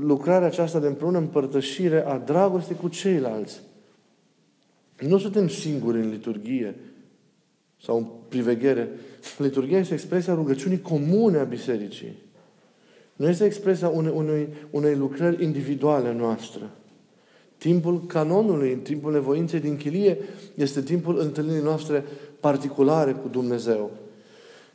lucrarea 0.00 0.46
aceasta 0.46 0.78
de 0.78 0.86
împreună 0.86 1.18
împărtășire 1.18 2.06
a 2.06 2.18
dragostei 2.18 2.76
cu 2.76 2.88
ceilalți. 2.88 3.60
Nu 4.98 5.18
suntem 5.18 5.48
singuri 5.48 5.98
în 5.98 6.10
liturghie 6.10 6.74
sau 7.82 7.96
în 7.96 8.06
priveghere. 8.28 8.88
Liturghia 9.38 9.78
este 9.78 9.94
expresia 9.94 10.34
rugăciunii 10.34 10.80
comune 10.80 11.38
a 11.38 11.44
bisericii. 11.44 12.16
Nu 13.22 13.28
este 13.28 13.44
expresia 13.44 13.88
unei, 13.88 14.12
unei, 14.14 14.48
unei 14.70 14.94
lucrări 14.94 15.44
individuale 15.44 16.12
noastre. 16.12 16.62
Timpul 17.58 18.06
canonului, 18.06 18.76
timpul 18.76 19.12
nevoinței 19.12 19.60
din 19.60 19.76
chilie, 19.76 20.18
este 20.54 20.82
timpul 20.82 21.18
întâlnirii 21.20 21.62
noastre 21.62 22.04
particulare 22.40 23.12
cu 23.12 23.28
Dumnezeu 23.28 23.90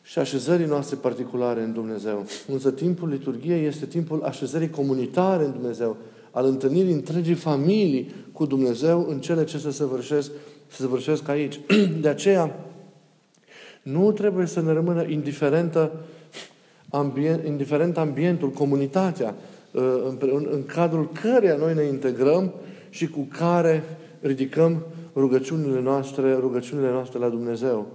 și 0.02 0.20
așezării 0.20 0.66
noastre 0.66 0.96
particulare 0.96 1.62
în 1.62 1.74
Dumnezeu. 1.74 2.26
Însă 2.48 2.72
timpul 2.72 3.10
liturgiei 3.10 3.66
este 3.66 3.86
timpul 3.86 4.24
așezării 4.24 4.70
comunitare 4.70 5.44
în 5.44 5.52
Dumnezeu, 5.52 5.98
al 6.32 6.46
întâlnirii 6.46 6.94
întregii 6.94 7.34
familii 7.34 8.12
cu 8.32 8.46
Dumnezeu 8.46 9.06
în 9.10 9.20
cele 9.20 9.44
ce 9.44 9.58
se 9.58 9.72
săvârșesc, 9.72 10.32
se 10.68 10.82
săvârșesc 10.82 11.28
aici. 11.28 11.60
De 12.02 12.08
aceea, 12.08 12.60
nu 13.82 14.12
trebuie 14.12 14.46
să 14.46 14.62
ne 14.62 14.72
rămână 14.72 15.06
indiferentă 15.08 15.92
ambient, 16.90 17.46
indiferent 17.46 17.98
ambientul, 17.98 18.50
comunitatea, 18.50 19.36
uh, 19.72 19.84
în, 20.20 20.48
în 20.52 20.66
cadrul 20.66 21.10
căreia 21.22 21.56
noi 21.56 21.74
ne 21.74 21.84
integrăm 21.84 22.54
și 22.90 23.08
cu 23.08 23.28
care 23.38 23.84
ridicăm 24.22 24.86
rugăciunile 25.16 25.82
noastre, 25.82 26.34
rugăciunile 26.34 26.92
noastre 26.92 27.20
la 27.20 27.30
Dumnezeu. 27.30 27.88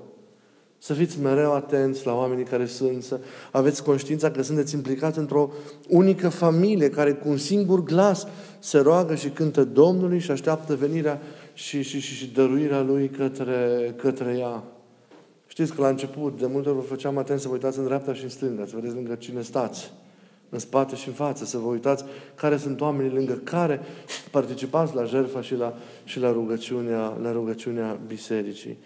Să 0.78 0.92
fiți 0.92 1.20
mereu 1.20 1.52
atenți 1.52 2.06
la 2.06 2.14
oamenii 2.14 2.44
care 2.44 2.66
sunt, 2.66 3.02
să 3.02 3.20
aveți 3.50 3.84
conștiința 3.84 4.30
că 4.30 4.42
sunteți 4.42 4.74
implicați 4.74 5.18
într-o 5.18 5.50
unică 5.88 6.28
familie 6.28 6.90
care 6.90 7.12
cu 7.12 7.28
un 7.28 7.36
singur 7.36 7.84
glas 7.84 8.26
se 8.58 8.78
roagă 8.78 9.14
și 9.14 9.28
cântă 9.28 9.64
Domnului 9.64 10.18
și 10.18 10.30
așteaptă 10.30 10.74
venirea 10.74 11.20
și, 11.54 11.82
și, 11.82 12.00
și, 12.00 12.14
și 12.14 12.32
dăruirea 12.32 12.80
Lui 12.80 13.08
către, 13.08 13.94
către 13.96 14.36
ea. 14.38 14.62
Știți 15.52 15.74
că 15.74 15.80
la 15.80 15.88
început, 15.88 16.38
de 16.38 16.46
multe 16.46 16.68
ori 16.68 16.78
vă 16.78 16.84
făceam 16.84 17.18
atent 17.18 17.40
să 17.40 17.48
vă 17.48 17.52
uitați 17.52 17.78
în 17.78 17.84
dreapta 17.84 18.14
și 18.14 18.22
în 18.22 18.28
stânga, 18.28 18.64
să 18.66 18.72
vedeți 18.74 18.94
lângă 18.94 19.14
cine 19.14 19.42
stați, 19.42 19.92
în 20.48 20.58
spate 20.58 20.96
și 20.96 21.08
în 21.08 21.14
față, 21.14 21.44
să 21.44 21.58
vă 21.58 21.66
uitați 21.66 22.04
care 22.34 22.56
sunt 22.56 22.80
oamenii 22.80 23.12
lângă 23.12 23.32
care 23.44 23.80
participați 24.30 24.94
la 24.94 25.04
jertfa 25.04 25.40
și 25.40 25.54
la, 25.54 25.74
și 26.04 26.20
la, 26.20 26.32
rugăciunea, 26.32 27.18
la 27.22 27.32
rugăciunea 27.32 27.98
bisericii. 28.06 28.78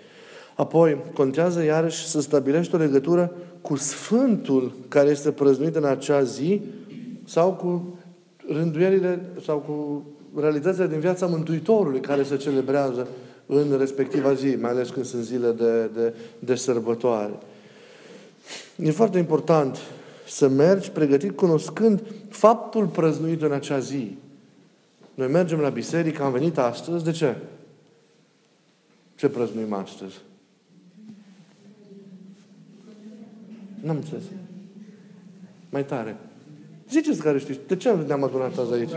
Apoi, 0.56 0.96
contează 1.14 1.62
iarăși 1.62 2.06
să 2.06 2.20
stabilești 2.20 2.75
o 2.75 2.78
legătură 2.78 3.32
cu 3.61 3.76
Sfântul 3.76 4.73
care 4.88 5.08
este 5.08 5.32
prăznuit 5.32 5.76
în 5.76 5.85
acea 5.85 6.23
zi 6.23 6.61
sau 7.25 7.52
cu 7.52 7.99
rânduielile 8.49 9.28
sau 9.44 9.58
cu 9.58 10.04
realitățile 10.40 10.87
din 10.87 10.99
viața 10.99 11.26
Mântuitorului 11.26 12.00
care 12.00 12.23
se 12.23 12.37
celebrează 12.37 13.08
în 13.46 13.78
respectiva 13.78 14.34
zi, 14.34 14.56
mai 14.60 14.70
ales 14.70 14.90
când 14.90 15.04
sunt 15.04 15.22
zile 15.24 15.50
de, 15.50 15.86
de, 15.86 16.14
de 16.38 16.54
sărbătoare. 16.54 17.38
E 18.76 18.90
foarte 18.90 19.18
important 19.18 19.78
să 20.28 20.48
mergi 20.48 20.90
pregătit 20.90 21.36
cunoscând 21.36 22.02
faptul 22.28 22.86
prăznuit 22.86 23.42
în 23.42 23.52
acea 23.52 23.78
zi. 23.78 24.16
Noi 25.14 25.28
mergem 25.28 25.58
la 25.58 25.68
biserică, 25.68 26.22
am 26.22 26.32
venit 26.32 26.58
astăzi, 26.58 27.04
de 27.04 27.10
ce? 27.10 27.36
Ce 29.14 29.28
prăznuim 29.28 29.72
astăzi? 29.72 30.14
N-am 33.80 33.96
înțeles. 33.96 34.22
Mai 35.70 35.84
tare. 35.84 36.16
Ziceți 36.90 37.20
care 37.20 37.38
știți. 37.38 37.58
De 37.66 37.76
ce 37.76 37.92
ne-am 37.92 38.24
adunat 38.24 38.58
azi 38.58 38.72
aici? 38.72 38.90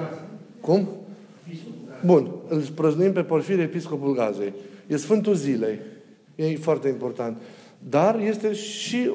Cum? 0.61 0.87
Bun. 2.05 2.31
Îl 2.47 2.61
prăznuim 2.75 3.11
pe 3.11 3.21
Porfir 3.21 3.59
Episcopul 3.59 4.13
Gazei. 4.13 4.53
E 4.87 4.97
Sfântul 4.97 5.33
Zilei. 5.33 5.79
E 6.35 6.55
foarte 6.55 6.87
important. 6.87 7.37
Dar 7.89 8.19
este 8.19 8.53
și 8.53 9.11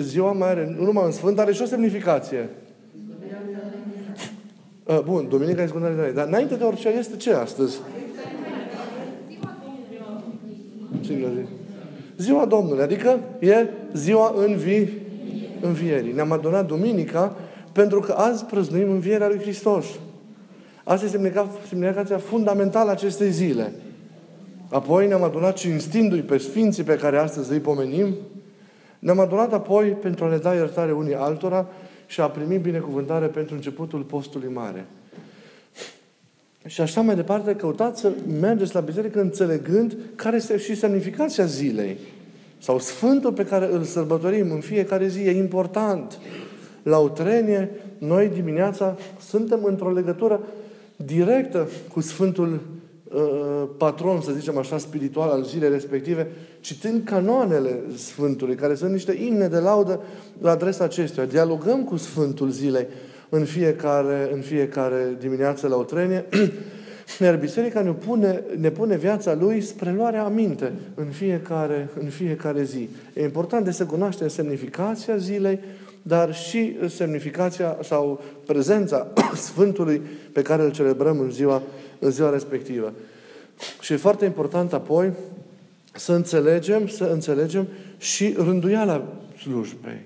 ziua 0.00 0.32
mai 0.32 0.48
are, 0.48 0.74
nu 0.78 0.84
numai 0.84 1.04
în 1.04 1.12
Sfânt, 1.12 1.38
are 1.38 1.52
și 1.52 1.62
o 1.62 1.64
semnificație. 1.64 2.48
Bun, 5.04 5.28
Duminica 5.28 5.62
este 5.62 5.76
Scundare 5.76 6.12
Dar 6.14 6.26
înainte 6.26 6.54
de 6.54 6.64
orice 6.64 6.88
este 6.88 7.16
ce 7.16 7.32
astăzi? 7.32 7.80
Cine 11.00 11.26
zi? 11.34 11.48
Ziua 12.16 12.46
Domnului, 12.46 12.82
adică 12.82 13.18
e 13.38 13.66
ziua 13.92 14.34
învi, 14.36 14.88
învierii. 15.60 16.12
Ne-am 16.12 16.32
adunat 16.32 16.66
duminica 16.66 17.36
pentru 17.72 18.00
că 18.00 18.12
azi 18.12 18.44
prăznuim 18.44 18.90
învierea 18.90 19.28
lui 19.28 19.38
Hristos. 19.38 19.86
Asta 20.84 21.04
este 21.04 21.32
semnificația 21.68 22.18
fundamentală 22.18 22.88
a 22.88 22.92
acestei 22.92 23.30
zile. 23.30 23.72
Apoi 24.68 25.06
ne-am 25.06 25.22
adunat 25.22 25.56
cinstindu-i 25.56 26.20
pe 26.20 26.38
Sfinții 26.38 26.82
pe 26.82 26.96
care 26.96 27.18
astăzi 27.18 27.52
îi 27.52 27.58
pomenim. 27.58 28.14
Ne-am 28.98 29.18
adunat 29.18 29.52
apoi 29.52 29.86
pentru 29.86 30.24
a 30.24 30.28
le 30.28 30.36
da 30.36 30.54
iertare 30.54 30.92
unii 30.92 31.14
altora 31.14 31.66
și 32.06 32.20
a 32.20 32.26
primi 32.26 32.58
binecuvântare 32.58 33.26
pentru 33.26 33.54
începutul 33.54 34.00
postului 34.00 34.52
mare. 34.52 34.86
Și 36.66 36.80
așa 36.80 37.00
mai 37.00 37.14
departe, 37.14 37.54
căutați 37.54 38.00
să 38.00 38.12
mergeți 38.40 38.74
la 38.74 38.80
biserică 38.80 39.20
înțelegând 39.20 39.96
care 40.14 40.36
este 40.36 40.58
și 40.58 40.76
semnificația 40.76 41.44
zilei. 41.44 41.96
Sau 42.58 42.78
Sfântul 42.78 43.32
pe 43.32 43.44
care 43.44 43.72
îl 43.72 43.82
sărbătorim 43.82 44.50
în 44.50 44.60
fiecare 44.60 45.06
zi 45.06 45.20
e 45.20 45.30
important. 45.30 46.18
La 46.82 46.98
Utrenie, 46.98 47.70
noi 47.98 48.28
dimineața 48.28 48.96
suntem 49.20 49.64
într-o 49.64 49.92
legătură 49.92 50.40
directă 51.04 51.68
cu 51.92 52.00
Sfântul 52.00 52.60
uh, 53.04 53.68
patron, 53.76 54.20
să 54.20 54.32
zicem 54.32 54.58
așa, 54.58 54.78
spiritual 54.78 55.28
al 55.28 55.44
zilei 55.44 55.68
respective, 55.70 56.28
citând 56.60 57.04
canoanele 57.04 57.80
Sfântului, 57.96 58.54
care 58.54 58.74
sunt 58.74 58.92
niște 58.92 59.12
imne 59.12 59.48
de 59.48 59.58
laudă 59.58 60.00
la 60.40 60.50
adresa 60.50 60.84
acestuia. 60.84 61.26
Dialogăm 61.26 61.84
cu 61.84 61.96
Sfântul 61.96 62.50
zilei 62.50 62.86
în 63.28 63.44
fiecare, 63.44 64.30
în 64.32 64.40
fiecare 64.40 65.16
dimineață 65.20 65.68
la 65.68 65.76
o 65.76 65.82
trenie, 65.82 66.24
iar 67.20 67.36
Biserica 67.36 67.80
ne 67.80 67.92
pune, 67.92 68.42
ne 68.58 68.70
pune 68.70 68.96
viața 68.96 69.34
Lui 69.34 69.60
spre 69.60 69.92
luarea 69.92 70.24
aminte 70.24 70.72
în 70.94 71.06
fiecare, 71.06 71.88
în 72.00 72.06
fiecare 72.06 72.62
zi. 72.62 72.88
E 73.14 73.22
important 73.22 73.64
de 73.64 73.70
să 73.70 73.84
cunoaștem 73.86 74.28
semnificația 74.28 75.16
zilei, 75.16 75.58
dar 76.02 76.34
și 76.34 76.76
semnificația 76.88 77.78
sau 77.82 78.22
prezența 78.46 79.12
Sfântului 79.34 80.02
pe 80.32 80.42
care 80.42 80.62
îl 80.62 80.72
celebrăm 80.72 81.20
în 81.20 81.30
ziua, 81.30 81.62
în 81.98 82.10
ziua 82.10 82.30
respectivă. 82.30 82.92
Și 83.80 83.92
e 83.92 83.96
foarte 83.96 84.24
important 84.24 84.72
apoi 84.72 85.12
să 85.94 86.12
înțelegem, 86.12 86.86
să 86.86 87.04
înțelegem 87.04 87.68
și 87.98 88.34
rânduiala 88.36 89.06
slujbei. 89.40 90.00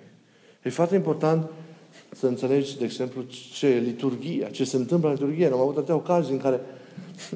E 0.63 0.71
foarte 0.71 0.95
important 0.95 1.51
să 2.11 2.27
înțelegi, 2.27 2.79
de 2.79 2.85
exemplu, 2.85 3.23
ce 3.53 3.67
e 3.67 3.79
liturgia, 3.79 4.47
ce 4.47 4.65
se 4.65 4.77
întâmplă 4.77 5.09
în 5.09 5.15
liturgie. 5.15 5.47
Am 5.47 5.61
avut 5.61 5.77
atâtea 5.77 5.95
ocazii 5.95 6.33
în 6.33 6.39
care 6.39 6.61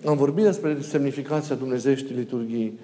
am 0.07 0.17
vorbit 0.17 0.45
despre 0.45 0.77
semnificația 0.81 1.55
Dumnezeieștii 1.55 2.15
liturghii, 2.15 2.79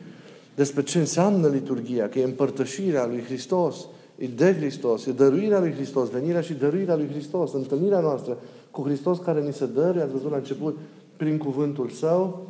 despre 0.55 0.83
ce 0.83 0.99
înseamnă 0.99 1.49
liturgia, 1.49 2.09
că 2.09 2.19
e 2.19 2.25
împărtășirea 2.25 3.07
lui 3.07 3.23
Hristos, 3.23 3.77
e 4.17 4.27
de 4.27 4.55
Hristos, 4.55 5.07
e 5.07 5.13
dăruirea 5.13 5.59
lui 5.59 5.73
Hristos, 5.73 6.11
venirea 6.11 6.41
și 6.41 6.53
dăruirea 6.53 6.97
lui 6.97 7.09
Hristos, 7.09 7.53
întâlnirea 7.53 8.01
noastră 8.01 8.39
cu 8.71 8.83
Hristos 8.83 9.19
care 9.19 9.41
ni 9.41 9.53
se 9.53 9.67
dăruie, 9.67 10.03
ați 10.03 10.13
văzut 10.13 10.31
la 10.31 10.37
început, 10.37 10.79
prin 11.17 11.39
cuvântul 11.39 11.89
Său, 11.89 12.49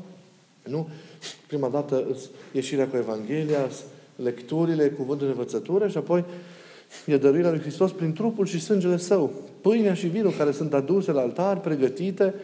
nu? 0.68 0.88
Prima 1.46 1.68
dată 1.68 2.04
ieșirea 2.52 2.88
cu 2.88 2.96
Evanghelia, 2.96 3.68
lecturile, 4.16 4.88
cuvântul 4.88 5.26
de 5.26 5.32
învățătură 5.32 5.88
și 5.88 5.96
apoi 5.96 6.24
e 7.06 7.16
dăruirea 7.16 7.50
lui 7.50 7.60
Hristos 7.60 7.92
prin 7.92 8.12
trupul 8.12 8.46
și 8.46 8.60
sângele 8.60 8.96
Său. 8.96 9.32
Pâinea 9.60 9.94
și 9.94 10.06
vinul 10.06 10.32
care 10.38 10.52
sunt 10.52 10.74
aduse 10.74 11.12
la 11.12 11.20
altar, 11.20 11.60
pregătite 11.60 12.34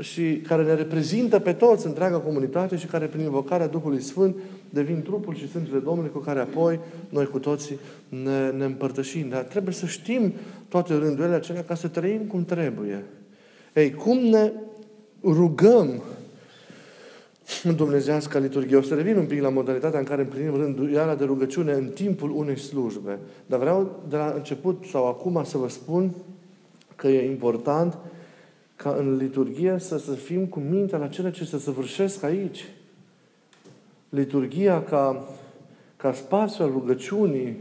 și 0.00 0.42
care 0.46 0.62
ne 0.62 0.74
reprezintă 0.74 1.38
pe 1.38 1.52
toți, 1.52 1.86
întreaga 1.86 2.18
comunitate 2.18 2.76
și 2.76 2.86
care 2.86 3.06
prin 3.06 3.22
invocarea 3.22 3.66
Duhului 3.66 4.00
Sfânt 4.00 4.36
devin 4.70 5.02
trupul 5.02 5.34
și 5.34 5.48
sângele 5.48 5.78
Domnului 5.78 6.10
cu 6.10 6.18
care 6.18 6.40
apoi 6.40 6.80
noi 7.08 7.26
cu 7.26 7.38
toții 7.38 7.78
ne, 8.08 8.50
ne 8.50 8.64
împărtășim. 8.64 9.28
Dar 9.28 9.42
trebuie 9.42 9.74
să 9.74 9.86
știm 9.86 10.32
toate 10.68 10.94
rândurile 10.94 11.34
acelea 11.34 11.64
ca 11.64 11.74
să 11.74 11.88
trăim 11.88 12.20
cum 12.20 12.44
trebuie. 12.44 13.04
Ei, 13.74 13.92
cum 13.92 14.18
ne 14.18 14.52
rugăm 15.22 16.02
în 17.62 17.76
dumnezească 17.76 18.38
liturghie. 18.38 18.76
O 18.76 18.82
să 18.82 18.94
revin 18.94 19.16
un 19.16 19.26
pic 19.26 19.42
la 19.42 19.48
modalitatea 19.48 19.98
în 19.98 20.04
care 20.04 20.22
împlinim 20.22 20.56
rânduiala 20.56 21.14
de 21.14 21.24
rugăciune 21.24 21.72
în 21.72 21.88
timpul 21.94 22.30
unei 22.30 22.58
slujbe. 22.58 23.18
Dar 23.46 23.58
vreau 23.58 24.02
de 24.08 24.16
la 24.16 24.32
început 24.36 24.84
sau 24.90 25.06
acum 25.06 25.44
să 25.44 25.58
vă 25.58 25.68
spun 25.68 26.14
că 26.96 27.08
e 27.08 27.30
important 27.30 27.98
ca 28.82 28.94
în 28.98 29.16
liturghie 29.16 29.78
să, 29.78 29.98
să 29.98 30.12
fim 30.12 30.46
cu 30.46 30.60
mintea 30.60 30.98
la 30.98 31.08
cele 31.08 31.30
ce 31.30 31.44
se 31.44 31.58
săvârșesc 31.58 32.22
aici. 32.22 32.68
Liturghia 34.08 34.82
ca, 34.82 35.28
ca 35.96 36.12
spațiu 36.12 36.64
al 36.64 36.70
rugăciunii 36.70 37.56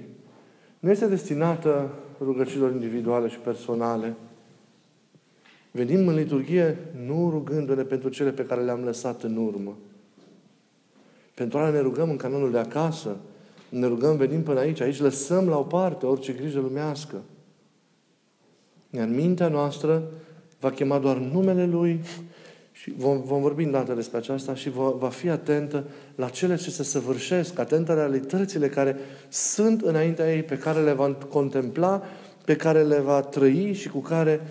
nu 0.80 0.92
este 0.92 1.08
destinată 1.08 1.90
rugăciunilor 2.20 2.72
individuale 2.72 3.28
și 3.28 3.38
personale. 3.38 4.16
Venim 5.72 6.08
în 6.08 6.16
liturghie 6.16 6.78
nu 7.06 7.30
rugându-ne 7.30 7.84
pentru 7.84 8.10
cele 8.10 8.32
pe 8.32 8.46
care 8.46 8.62
le-am 8.62 8.84
lăsat 8.84 9.24
în 9.24 9.36
urmă. 9.36 9.78
Pentru 11.34 11.58
a 11.58 11.70
ne 11.70 11.80
rugăm 11.80 12.10
în 12.10 12.18
canonul 12.18 12.52
de 12.52 12.58
acasă, 12.58 13.18
ne 13.70 13.88
rugăm, 13.88 14.18
venim 14.18 14.44
până 14.44 14.60
aici, 14.60 14.82
aici 14.82 15.00
lăsăm 15.00 15.48
la 15.48 15.58
o 15.58 15.64
parte 15.64 16.06
orice 16.06 16.34
grijă 16.34 16.60
lumească. 16.60 17.22
Iar 18.90 19.08
mintea 19.08 19.48
noastră 19.48 20.04
va 20.62 20.72
chema 20.72 21.00
doar 21.00 21.18
numele 21.18 21.66
Lui 21.66 22.00
și 22.72 22.94
vom, 22.98 23.22
vom 23.22 23.42
vorbi 23.42 23.66
dată 23.66 23.94
despre 23.94 24.18
aceasta 24.18 24.56
și 24.56 24.70
va, 24.70 24.90
va 24.90 25.10
fi 25.10 25.30
atentă 25.30 25.84
la 26.16 26.30
cele 26.30 26.56
ce 26.56 26.70
se 26.70 26.84
săvârșesc, 26.84 27.60
atentă 27.60 27.94
la 27.94 28.00
realitățile 28.00 28.70
care 28.70 28.98
sunt 29.30 29.82
înaintea 29.82 30.36
ei, 30.36 30.44
pe 30.44 30.58
care 30.58 30.82
le 30.84 30.92
va 30.92 31.14
contempla, 31.30 32.04
pe 32.46 32.56
care 32.56 32.84
le 32.84 33.00
va 33.00 33.22
trăi 33.22 33.74
și 33.74 33.90
cu 33.90 34.00
care 34.00 34.42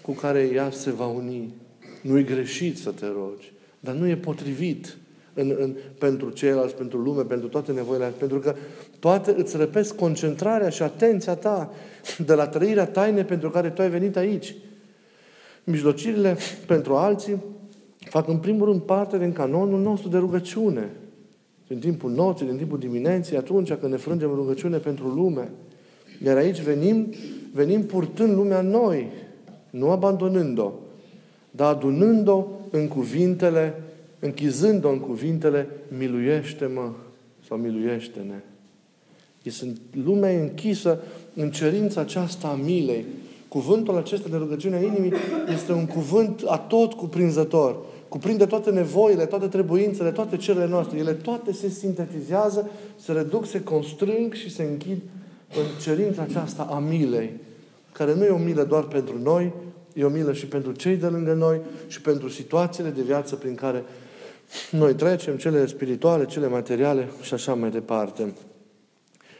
cu 0.00 0.12
care 0.12 0.50
ea 0.52 0.70
se 0.70 0.90
va 0.90 1.06
uni. 1.06 1.54
Nu 2.02 2.18
e 2.18 2.22
greșit 2.22 2.78
să 2.78 2.90
te 2.90 3.06
rogi, 3.06 3.52
dar 3.80 3.94
nu 3.94 4.08
e 4.08 4.16
potrivit 4.16 4.96
în, 5.34 5.56
în, 5.58 5.76
pentru 5.98 6.30
ceilalți, 6.30 6.74
pentru 6.74 6.98
lume, 6.98 7.22
pentru 7.22 7.48
toate 7.48 7.72
nevoile, 7.72 8.12
pentru 8.18 8.38
că 8.38 8.54
toate 8.98 9.34
îți 9.36 9.56
răpesc 9.56 9.94
concentrarea 9.94 10.68
și 10.68 10.82
atenția 10.82 11.34
ta 11.34 11.72
de 12.18 12.34
la 12.34 12.46
trăirea 12.46 12.86
taine 12.86 13.24
pentru 13.24 13.50
care 13.50 13.70
tu 13.70 13.82
ai 13.82 13.90
venit 13.90 14.16
aici. 14.16 14.54
Mijlocirile 15.70 16.36
pentru 16.66 16.94
alții 16.94 17.36
fac 17.98 18.28
în 18.28 18.38
primul 18.38 18.66
rând 18.66 18.80
parte 18.80 19.18
din 19.18 19.32
canonul 19.32 19.80
nostru 19.80 20.08
de 20.08 20.16
rugăciune. 20.16 20.90
Din 21.66 21.78
timpul 21.78 22.10
noții, 22.10 22.46
din 22.46 22.56
timpul 22.56 22.78
dimineții, 22.78 23.36
atunci 23.36 23.72
când 23.72 23.92
ne 23.92 23.98
frângem 23.98 24.34
rugăciune 24.34 24.76
pentru 24.76 25.08
lume. 25.08 25.50
Iar 26.24 26.36
aici 26.36 26.60
venim, 26.60 27.06
venim 27.52 27.82
purtând 27.82 28.34
lumea 28.34 28.60
noi, 28.60 29.06
nu 29.70 29.90
abandonând-o, 29.90 30.72
dar 31.50 31.74
adunând-o 31.74 32.46
în 32.70 32.88
cuvintele, 32.88 33.82
închizând-o 34.18 34.90
în 34.90 34.98
cuvintele, 34.98 35.68
miluiește-mă 35.98 36.92
sau 37.48 37.56
miluiește-ne. 37.56 38.42
Sunt 39.50 39.80
lumea 40.04 40.40
închisă 40.40 40.98
în 41.34 41.50
cerința 41.50 42.00
aceasta 42.00 42.48
a 42.48 42.54
milei. 42.54 43.04
Cuvântul 43.48 43.96
acesta 43.96 44.28
de 44.28 44.36
rugăciune 44.36 44.76
a 44.76 44.80
inimii 44.80 45.12
este 45.52 45.72
un 45.72 45.86
cuvânt 45.86 46.42
atot 46.46 46.92
cuprinzător. 46.92 47.76
Cuprinde 48.08 48.46
toate 48.46 48.70
nevoile, 48.70 49.26
toate 49.26 49.46
trebuințele, 49.46 50.10
toate 50.10 50.36
celele 50.36 50.66
noastre. 50.66 50.98
Ele 50.98 51.12
toate 51.12 51.52
se 51.52 51.68
sintetizează, 51.68 52.70
se 52.96 53.12
reduc, 53.12 53.46
se 53.46 53.62
constrâng 53.62 54.32
și 54.32 54.54
se 54.54 54.62
închid 54.62 54.98
în 55.48 55.80
cerința 55.82 56.22
aceasta 56.22 56.62
a 56.62 56.78
milei 56.78 57.46
care 57.98 58.14
nu 58.14 58.24
e 58.24 58.28
o 58.28 58.36
milă 58.36 58.64
doar 58.64 58.82
pentru 58.82 59.18
noi, 59.22 59.52
e 59.92 60.04
o 60.04 60.08
milă 60.08 60.32
și 60.32 60.46
pentru 60.46 60.72
cei 60.72 60.96
de 60.96 61.06
lângă 61.06 61.32
noi 61.32 61.60
și 61.86 62.00
pentru 62.00 62.28
situațiile 62.28 62.90
de 62.90 63.02
viață 63.02 63.34
prin 63.34 63.54
care 63.54 63.84
noi 64.70 64.94
trecem, 64.94 65.36
cele 65.36 65.66
spirituale, 65.66 66.24
cele 66.24 66.48
materiale 66.48 67.08
și 67.22 67.34
așa 67.34 67.54
mai 67.54 67.70
departe. 67.70 68.32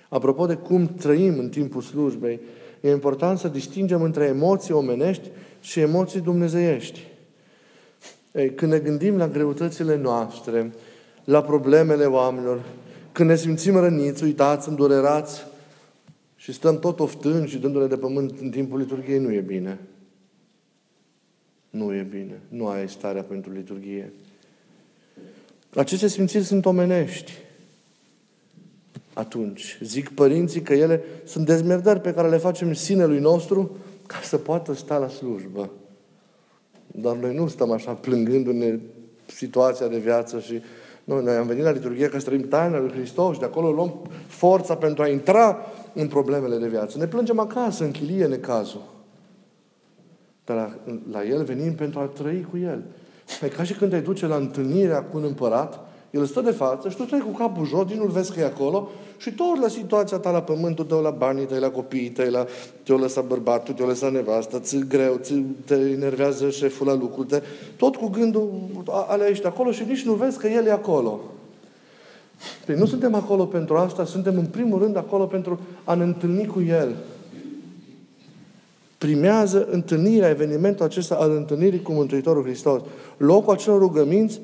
Apropo 0.09 0.47
de 0.47 0.55
cum 0.55 0.87
trăim 0.87 1.39
în 1.39 1.49
timpul 1.49 1.83
slujbei, 1.83 2.41
e 2.81 2.91
important 2.91 3.39
să 3.39 3.49
distingem 3.49 4.03
între 4.03 4.25
emoții 4.25 4.75
omenești 4.75 5.29
și 5.61 5.81
emoții 5.81 6.21
dumnezeiești. 6.21 7.07
Ei, 8.33 8.55
când 8.55 8.73
ne 8.73 8.79
gândim 8.79 9.17
la 9.17 9.29
greutățile 9.29 9.97
noastre, 9.97 10.73
la 11.25 11.43
problemele 11.43 12.05
oamenilor, 12.05 12.65
când 13.13 13.29
ne 13.29 13.37
simțim 13.37 13.77
răniți, 13.77 14.25
uitați, 14.25 14.69
îndurerați, 14.69 15.47
și 16.37 16.53
stăm 16.53 16.79
tot 16.79 17.01
oftând 17.01 17.49
și 17.49 17.59
dându-le 17.59 17.87
de 17.87 17.97
pământ 17.97 18.39
în 18.41 18.51
timpul 18.51 18.79
liturgiei, 18.79 19.19
nu 19.19 19.33
e 19.33 19.41
bine. 19.41 19.79
Nu 21.71 21.95
e 21.95 22.03
bine. 22.03 22.41
Nu 22.49 22.67
ai 22.67 22.89
starea 22.89 23.23
pentru 23.23 23.53
liturgie. 23.53 24.13
Aceste 25.75 26.07
simțiri 26.07 26.45
sunt 26.45 26.67
omenești. 26.67 27.33
Atunci, 29.19 29.79
zic 29.83 30.09
părinții 30.09 30.63
că 30.63 30.75
ele 30.75 31.03
sunt 31.25 31.47
dezmerdări 31.47 32.01
pe 32.01 32.13
care 32.13 32.29
le 32.29 32.37
facem 32.37 32.73
sinelui 32.73 33.19
nostru 33.19 33.77
ca 34.07 34.17
să 34.23 34.37
poată 34.37 34.75
sta 34.75 34.99
la 34.99 35.09
slujbă. 35.09 35.71
Dar 36.87 37.17
noi 37.17 37.35
nu 37.35 37.47
stăm 37.47 37.71
așa 37.71 37.93
plângându-ne 37.93 38.79
situația 39.27 39.89
de 39.89 39.99
viață 39.99 40.41
și 40.41 40.61
noi, 41.05 41.23
noi 41.23 41.35
am 41.35 41.47
venit 41.47 41.63
la 41.63 41.71
liturghie 41.71 42.09
ca 42.09 42.19
să 42.19 42.25
trăim 42.25 42.49
taina 42.49 42.79
lui 42.79 42.91
Hristos 42.91 43.35
și 43.35 43.41
de 43.41 43.45
acolo 43.45 43.71
luăm 43.71 44.03
forța 44.27 44.77
pentru 44.77 45.03
a 45.03 45.09
intra 45.09 45.59
în 45.95 46.09
problemele 46.09 46.57
de 46.57 46.69
viață. 46.69 46.99
Ne 46.99 47.07
plângem 47.07 47.39
acasă, 47.39 47.85
în 47.85 47.91
chilie 47.91 48.27
necazul. 48.27 48.83
Dar 50.45 50.57
la, 50.57 50.79
la 51.11 51.25
El 51.25 51.45
venim 51.45 51.75
pentru 51.75 52.01
a 52.01 52.05
trăi 52.05 52.47
cu 52.51 52.57
El. 52.57 52.83
E 53.43 53.49
ca 53.49 53.63
și 53.63 53.75
când 53.75 53.91
te 53.91 54.01
duce 54.01 54.27
la 54.27 54.37
întâlnirea 54.37 55.03
cu 55.03 55.17
un 55.17 55.25
împărat, 55.25 55.88
el 56.11 56.25
stă 56.25 56.41
de 56.41 56.51
față 56.51 56.89
și 56.89 56.97
tu 56.97 57.05
stai 57.05 57.25
cu 57.31 57.39
capul 57.39 57.67
jos, 57.67 57.87
din 57.87 57.97
nu-l 57.97 58.09
vezi 58.09 58.33
că 58.33 58.41
e 58.41 58.45
acolo 58.45 58.89
și 59.17 59.33
tot 59.33 59.61
la 59.61 59.69
situația 59.69 60.19
ta, 60.19 60.31
la 60.31 60.43
pământul 60.43 60.85
tău, 60.85 61.01
la 61.01 61.11
banii 61.11 61.45
tăi, 61.45 61.59
la 61.59 61.71
copiii 61.71 62.09
tăi, 62.09 62.31
la 62.31 62.47
te-o 62.83 62.97
lăsat 62.97 63.27
bărbatul, 63.27 63.75
te-o 63.75 63.87
lăsat 63.87 64.13
nevasta, 64.13 64.61
ți 64.61 64.79
greu, 64.89 65.17
ți 65.21 65.43
te 65.65 65.75
enervează 65.75 66.51
șeful 66.51 66.87
la 66.87 66.95
lucru, 66.95 67.25
te, 67.25 67.43
tot 67.77 67.97
cu 67.97 68.09
gândul 68.09 68.51
alea 69.09 69.29
ești 69.29 69.47
acolo 69.47 69.71
și 69.71 69.85
nici 69.89 70.05
nu 70.05 70.13
vezi 70.13 70.39
că 70.39 70.47
el 70.47 70.67
e 70.67 70.73
acolo. 70.73 71.21
Păi 72.67 72.75
nu 72.75 72.87
suntem 72.87 73.15
acolo 73.15 73.45
pentru 73.45 73.77
asta, 73.77 74.05
suntem 74.05 74.37
în 74.37 74.47
primul 74.47 74.79
rând 74.79 74.97
acolo 74.97 75.25
pentru 75.25 75.61
a 75.85 75.95
ne 75.95 76.05
întâlni 76.05 76.47
cu 76.47 76.63
El. 76.69 76.95
Primează 78.99 79.67
întâlnirea, 79.71 80.29
evenimentul 80.29 80.85
acesta 80.85 81.15
al 81.15 81.31
întâlnirii 81.31 81.83
cu 81.83 81.93
Mântuitorul 81.93 82.43
Hristos. 82.43 82.83
Locul 83.17 83.53
acelor 83.53 83.79
rugăminți 83.79 84.41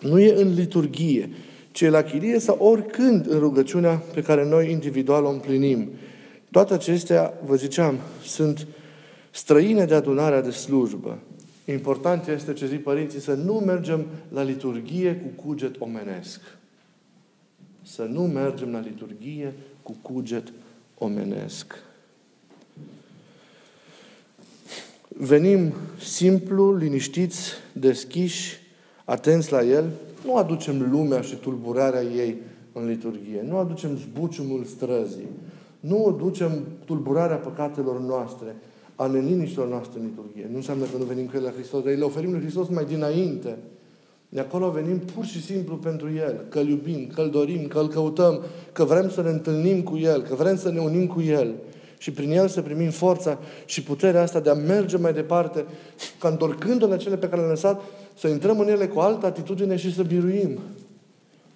nu 0.00 0.20
e 0.20 0.42
în 0.42 0.54
liturghie, 0.54 1.30
ci 1.72 1.80
e 1.80 1.88
la 1.88 2.02
chirie 2.02 2.38
sau 2.38 2.56
oricând 2.58 3.26
în 3.26 3.38
rugăciunea 3.38 4.02
pe 4.14 4.22
care 4.22 4.44
noi 4.44 4.70
individual 4.70 5.24
o 5.24 5.30
împlinim. 5.30 5.88
Toate 6.50 6.74
acestea, 6.74 7.34
vă 7.44 7.56
ziceam, 7.56 7.98
sunt 8.24 8.66
străine 9.30 9.84
de 9.84 9.94
adunarea 9.94 10.40
de 10.40 10.50
slujbă. 10.50 11.18
Important 11.64 12.26
este, 12.26 12.52
ce 12.52 12.66
zic 12.66 12.82
părinții, 12.82 13.20
să 13.20 13.34
nu 13.34 13.54
mergem 13.54 14.06
la 14.28 14.42
liturghie 14.42 15.14
cu 15.14 15.42
cuget 15.42 15.74
omenesc. 15.78 16.40
Să 17.82 18.02
nu 18.02 18.22
mergem 18.22 18.72
la 18.72 18.80
liturghie 18.80 19.54
cu 19.82 19.96
cuget 20.02 20.52
omenesc. 20.98 21.74
Venim 25.08 25.74
simplu, 25.98 26.76
liniștiți, 26.76 27.52
deschiși, 27.72 28.59
atenți 29.10 29.52
la 29.52 29.62
El, 29.62 29.84
nu 30.24 30.36
aducem 30.36 30.90
lumea 30.90 31.20
și 31.20 31.34
tulburarea 31.34 32.02
ei 32.02 32.36
în 32.72 32.86
liturghie, 32.86 33.44
nu 33.48 33.56
aducem 33.56 33.96
zbuciumul 33.96 34.64
străzii, 34.64 35.28
nu 35.80 36.06
aducem 36.06 36.50
tulburarea 36.84 37.36
păcatelor 37.36 38.00
noastre, 38.00 38.56
a 38.96 39.06
neliniștilor 39.06 39.68
noastre 39.68 40.00
în 40.00 40.06
liturghie. 40.06 40.46
Nu 40.50 40.56
înseamnă 40.56 40.84
că 40.84 40.96
nu 40.98 41.04
venim 41.04 41.26
cu 41.26 41.36
ele 41.36 41.44
la 41.44 41.50
Hristos, 41.50 41.82
dar 41.82 41.92
le 41.92 42.04
oferim 42.04 42.30
lui 42.30 42.40
Hristos 42.40 42.68
mai 42.68 42.84
dinainte. 42.84 43.56
De 44.28 44.40
acolo 44.40 44.70
venim 44.70 44.98
pur 44.98 45.24
și 45.24 45.42
simplu 45.42 45.74
pentru 45.74 46.08
El, 46.16 46.44
că 46.48 46.58
îl 46.58 46.68
iubim, 46.68 47.06
că 47.14 47.20
îl 47.20 47.30
dorim, 47.30 47.66
că 47.66 47.78
îl 47.78 47.88
căutăm, 47.88 48.40
că 48.72 48.84
vrem 48.84 49.10
să 49.10 49.22
ne 49.22 49.30
întâlnim 49.30 49.82
cu 49.82 49.96
El, 49.96 50.22
că 50.22 50.34
vrem 50.34 50.56
să 50.56 50.70
ne 50.70 50.80
unim 50.80 51.06
cu 51.06 51.20
El 51.20 51.54
și 51.98 52.10
prin 52.10 52.30
El 52.30 52.48
să 52.48 52.62
primim 52.62 52.90
forța 52.90 53.38
și 53.64 53.82
puterea 53.82 54.22
asta 54.22 54.40
de 54.40 54.50
a 54.50 54.54
merge 54.54 54.96
mai 54.96 55.12
departe, 55.12 55.64
ca 56.18 56.28
întorcându-ne 56.28 56.96
cele 56.96 57.16
pe 57.16 57.26
care 57.26 57.36
le-am 57.36 57.50
lăsat, 57.50 57.80
să 58.18 58.28
intrăm 58.28 58.60
în 58.60 58.68
ele 58.68 58.88
cu 58.88 59.00
altă 59.00 59.26
atitudine 59.26 59.76
și 59.76 59.94
să 59.94 60.02
biruim. 60.02 60.58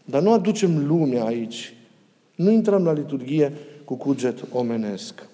Dar 0.05 0.23
nu 0.23 0.33
aducem 0.33 0.87
lumea 0.87 1.25
aici. 1.25 1.75
Nu 2.35 2.51
intrăm 2.51 2.85
la 2.85 2.93
liturghie 2.93 3.53
cu 3.85 3.95
cuget 3.95 4.45
omenesc. 4.53 5.27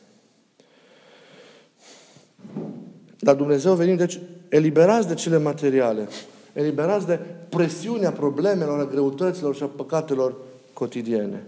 Dar 3.18 3.34
Dumnezeu 3.34 3.74
venim, 3.74 3.96
deci, 3.96 4.18
eliberați 4.48 5.08
de 5.08 5.14
cele 5.14 5.38
materiale, 5.38 6.08
eliberați 6.52 7.06
de 7.06 7.20
presiunea 7.48 8.12
problemelor, 8.12 8.78
a 8.78 8.84
greutăților 8.84 9.54
și 9.54 9.62
a 9.62 9.66
păcatelor 9.66 10.36
cotidiene. 10.72 11.42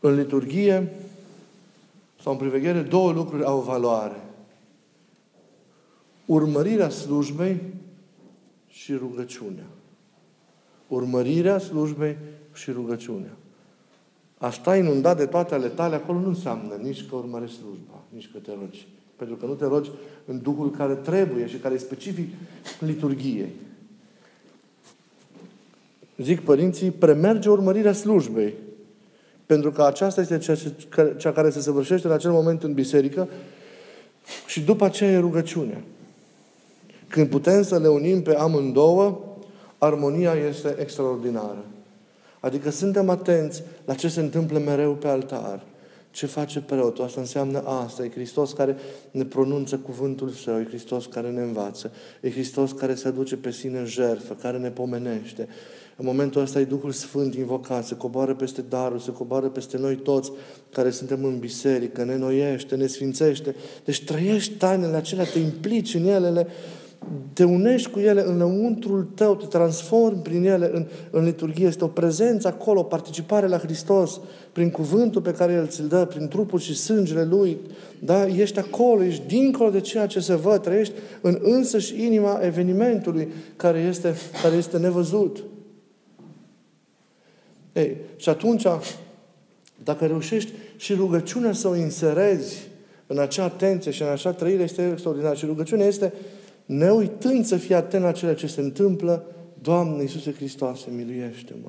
În 0.00 0.14
liturghie 0.14 0.92
sau 2.22 2.32
în 2.32 2.38
priveghere, 2.38 2.80
două 2.80 3.12
lucruri 3.12 3.44
au 3.44 3.60
valoare. 3.60 4.20
Urmărirea 6.26 6.88
slujbei 6.88 7.60
și 8.70 8.94
rugăciunea. 8.94 9.66
Urmărirea 10.88 11.58
slujbei 11.58 12.16
și 12.52 12.70
rugăciunea. 12.70 13.32
A 14.38 14.50
sta 14.50 14.76
inundat 14.76 15.16
de 15.16 15.26
toate 15.26 15.54
ale 15.54 15.68
tale, 15.68 15.94
acolo 15.94 16.18
nu 16.18 16.28
înseamnă 16.28 16.74
nici 16.74 17.08
că 17.08 17.16
urmărești 17.16 17.56
slujba, 17.56 18.02
nici 18.08 18.30
că 18.32 18.38
te 18.38 18.50
rogi. 18.60 18.86
Pentru 19.16 19.36
că 19.36 19.46
nu 19.46 19.54
te 19.54 19.64
rogi 19.64 19.90
în 20.24 20.40
Duhul 20.42 20.70
care 20.70 20.94
trebuie 20.94 21.46
și 21.46 21.56
care 21.56 21.74
e 21.74 21.78
specific 21.78 22.28
liturgiei. 22.78 23.52
Zic 26.16 26.40
părinții, 26.40 26.90
premerge 26.90 27.48
urmărirea 27.48 27.92
slujbei. 27.92 28.54
Pentru 29.46 29.70
că 29.70 29.82
aceasta 29.82 30.20
este 30.20 30.38
cea, 30.38 30.54
cea 31.16 31.32
care 31.32 31.50
se 31.50 31.60
săvârșește 31.60 32.06
în 32.06 32.12
acel 32.12 32.30
moment 32.30 32.62
în 32.62 32.74
biserică 32.74 33.28
și 34.46 34.60
după 34.60 34.84
aceea 34.84 35.10
e 35.10 35.18
rugăciunea. 35.18 35.82
Când 37.10 37.28
putem 37.28 37.62
să 37.62 37.78
le 37.78 37.88
unim 37.88 38.22
pe 38.22 38.34
amândouă, 38.34 39.20
armonia 39.78 40.32
este 40.48 40.76
extraordinară. 40.80 41.64
Adică 42.40 42.70
suntem 42.70 43.08
atenți 43.08 43.62
la 43.84 43.94
ce 43.94 44.08
se 44.08 44.20
întâmplă 44.20 44.58
mereu 44.58 44.92
pe 44.92 45.08
altar. 45.08 45.62
Ce 46.10 46.26
face 46.26 46.60
preotul? 46.60 47.04
Asta 47.04 47.20
înseamnă 47.20 47.58
asta. 47.58 48.04
E 48.04 48.10
Hristos 48.10 48.52
care 48.52 48.76
ne 49.10 49.24
pronunță 49.24 49.76
cuvântul 49.76 50.28
Său. 50.28 50.60
E 50.60 50.64
Hristos 50.64 51.06
care 51.06 51.30
ne 51.30 51.40
învață. 51.40 51.90
E 52.20 52.30
Hristos 52.30 52.72
care 52.72 52.94
se 52.94 53.08
aduce 53.08 53.36
pe 53.36 53.50
sine 53.50 53.78
în 53.78 53.86
jertfă, 53.86 54.34
care 54.34 54.58
ne 54.58 54.70
pomenește. 54.70 55.48
În 55.96 56.06
momentul 56.06 56.40
ăsta 56.40 56.60
e 56.60 56.64
Duhul 56.64 56.90
Sfânt 56.90 57.34
invocat, 57.34 57.84
se 57.86 57.96
coboară 57.96 58.34
peste 58.34 58.62
darul, 58.68 58.98
se 58.98 59.12
coboară 59.12 59.48
peste 59.48 59.78
noi 59.78 59.96
toți 59.96 60.32
care 60.72 60.90
suntem 60.90 61.24
în 61.24 61.38
biserică, 61.38 62.04
ne 62.04 62.16
noiește, 62.16 62.76
ne 62.76 62.86
sfințește. 62.86 63.54
Deci 63.84 64.04
trăiești 64.04 64.52
tainele 64.52 64.96
acelea, 64.96 65.24
te 65.24 65.38
implici 65.38 65.94
în 65.94 66.06
ele, 66.06 66.46
te 67.32 67.44
unești 67.44 67.90
cu 67.90 67.98
ele 67.98 68.26
în 68.26 68.36
lăuntrul 68.36 69.08
tău, 69.14 69.36
te 69.36 69.46
transformi 69.46 70.22
prin 70.22 70.44
ele 70.44 70.70
în, 70.72 70.86
în 71.10 71.24
liturghie. 71.24 71.66
Este 71.66 71.84
o 71.84 71.88
prezență 71.88 72.48
acolo, 72.48 72.80
o 72.80 72.82
participare 72.82 73.46
la 73.46 73.58
Hristos, 73.58 74.20
prin 74.52 74.70
cuvântul 74.70 75.22
pe 75.22 75.32
care 75.32 75.52
El 75.52 75.66
ți-l 75.66 75.86
dă, 75.86 76.04
prin 76.04 76.28
trupul 76.28 76.58
și 76.58 76.76
sângele 76.76 77.24
Lui. 77.24 77.58
Da? 77.98 78.26
Ești 78.26 78.58
acolo, 78.58 79.02
ești 79.02 79.26
dincolo 79.26 79.70
de 79.70 79.80
ceea 79.80 80.06
ce 80.06 80.20
se 80.20 80.34
văd, 80.34 80.62
trăiești 80.62 80.94
în 81.20 81.38
însăși 81.42 82.04
inima 82.04 82.40
evenimentului 82.42 83.28
care 83.56 83.78
este, 83.78 84.14
care 84.42 84.56
este 84.56 84.78
nevăzut. 84.78 85.44
Ei, 87.72 87.96
și 88.16 88.28
atunci, 88.28 88.66
dacă 89.84 90.06
reușești 90.06 90.52
și 90.76 90.94
rugăciunea 90.94 91.52
să 91.52 91.68
o 91.68 91.76
inserezi 91.76 92.68
în 93.06 93.18
acea 93.18 93.44
atenție 93.44 93.90
și 93.90 94.02
în 94.02 94.08
acea 94.08 94.32
trăire, 94.32 94.62
este 94.62 94.90
extraordinar. 94.92 95.36
Și 95.36 95.46
rugăciunea 95.46 95.86
este 95.86 96.12
ne 96.70 96.90
uitând 96.90 97.44
să 97.44 97.56
fii 97.56 97.74
atent 97.74 98.02
la 98.02 98.12
ceea 98.12 98.34
ce 98.34 98.46
se 98.46 98.60
întâmplă, 98.60 99.24
Doamne 99.62 100.02
Iisuse 100.02 100.32
Hristoase, 100.32 100.90
miluiește-mă! 100.96 101.68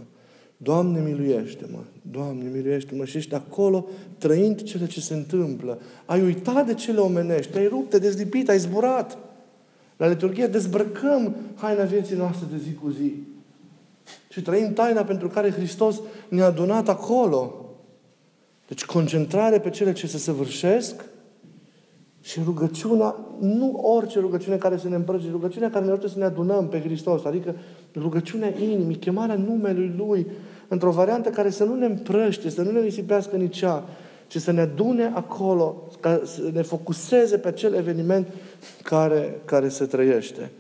Doamne, 0.58 1.02
miluiește-mă! 1.02 1.80
Doamne, 2.12 2.50
miluiește-mă! 2.54 3.06
Și 3.06 3.18
ești 3.18 3.34
acolo 3.34 3.86
trăind 4.18 4.62
cele 4.62 4.88
ce 4.88 5.00
se 5.02 5.14
întâmplă. 5.14 5.80
Ai 6.06 6.22
uitat 6.22 6.66
de 6.66 6.74
cele 6.74 7.00
omenești, 7.00 7.58
ai 7.58 7.68
rupt, 7.68 7.90
te 7.90 8.00
dezlipit, 8.00 8.50
ai 8.50 8.58
zburat. 8.58 9.18
La 9.98 10.08
liturghie 10.08 10.48
dezbrăcăm 10.48 11.36
haina 11.56 11.84
vieții 11.84 12.16
noastre 12.16 12.48
de 12.52 12.58
zi 12.58 12.74
cu 12.74 12.90
zi. 12.90 13.14
Și 14.30 14.42
trăim 14.42 14.74
taina 14.74 15.04
pentru 15.04 15.28
care 15.28 15.52
Hristos 15.52 16.02
ne-a 16.30 16.46
adunat 16.46 16.90
acolo. 16.90 17.66
Deci 18.68 18.86
concentrare 18.86 19.60
pe 19.60 19.70
cele 19.70 19.94
ce 19.94 20.08
se 20.08 20.18
săvârșesc 20.18 21.06
și 22.22 22.40
rugăciunea, 22.46 23.16
nu 23.40 23.80
orice 23.84 24.20
rugăciune 24.20 24.56
care 24.56 24.78
să 24.78 24.90
ne 24.90 24.96
împrăge, 24.96 25.30
rugăciunea 25.32 25.70
care 25.70 25.86
ne 25.86 25.92
ajută 25.92 26.08
să 26.08 26.18
ne 26.18 26.24
adunăm 26.24 26.68
pe 26.68 26.82
Hristos, 26.82 27.24
adică 27.24 27.56
rugăciunea 27.96 28.54
inimii, 28.60 28.96
chemarea 28.96 29.36
numelui 29.36 29.94
Lui, 29.98 30.28
într-o 30.68 30.92
variantă 30.92 31.30
care 31.30 31.50
să 31.50 31.64
nu 31.64 31.76
ne 31.76 31.86
împrăște, 31.86 32.50
să 32.50 32.62
nu 32.62 32.72
ne 32.72 32.82
risipească 32.82 33.36
nici 33.36 33.62
ea, 33.62 33.84
ci 34.28 34.38
să 34.38 34.52
ne 34.52 34.62
adune 34.62 35.12
acolo, 35.16 35.88
ca 36.00 36.22
să 36.24 36.50
ne 36.54 36.62
focuseze 36.62 37.38
pe 37.38 37.48
acel 37.48 37.74
eveniment 37.74 38.28
care, 38.84 39.42
care 39.46 39.70
se 39.70 39.86
trăiește. 39.86 40.52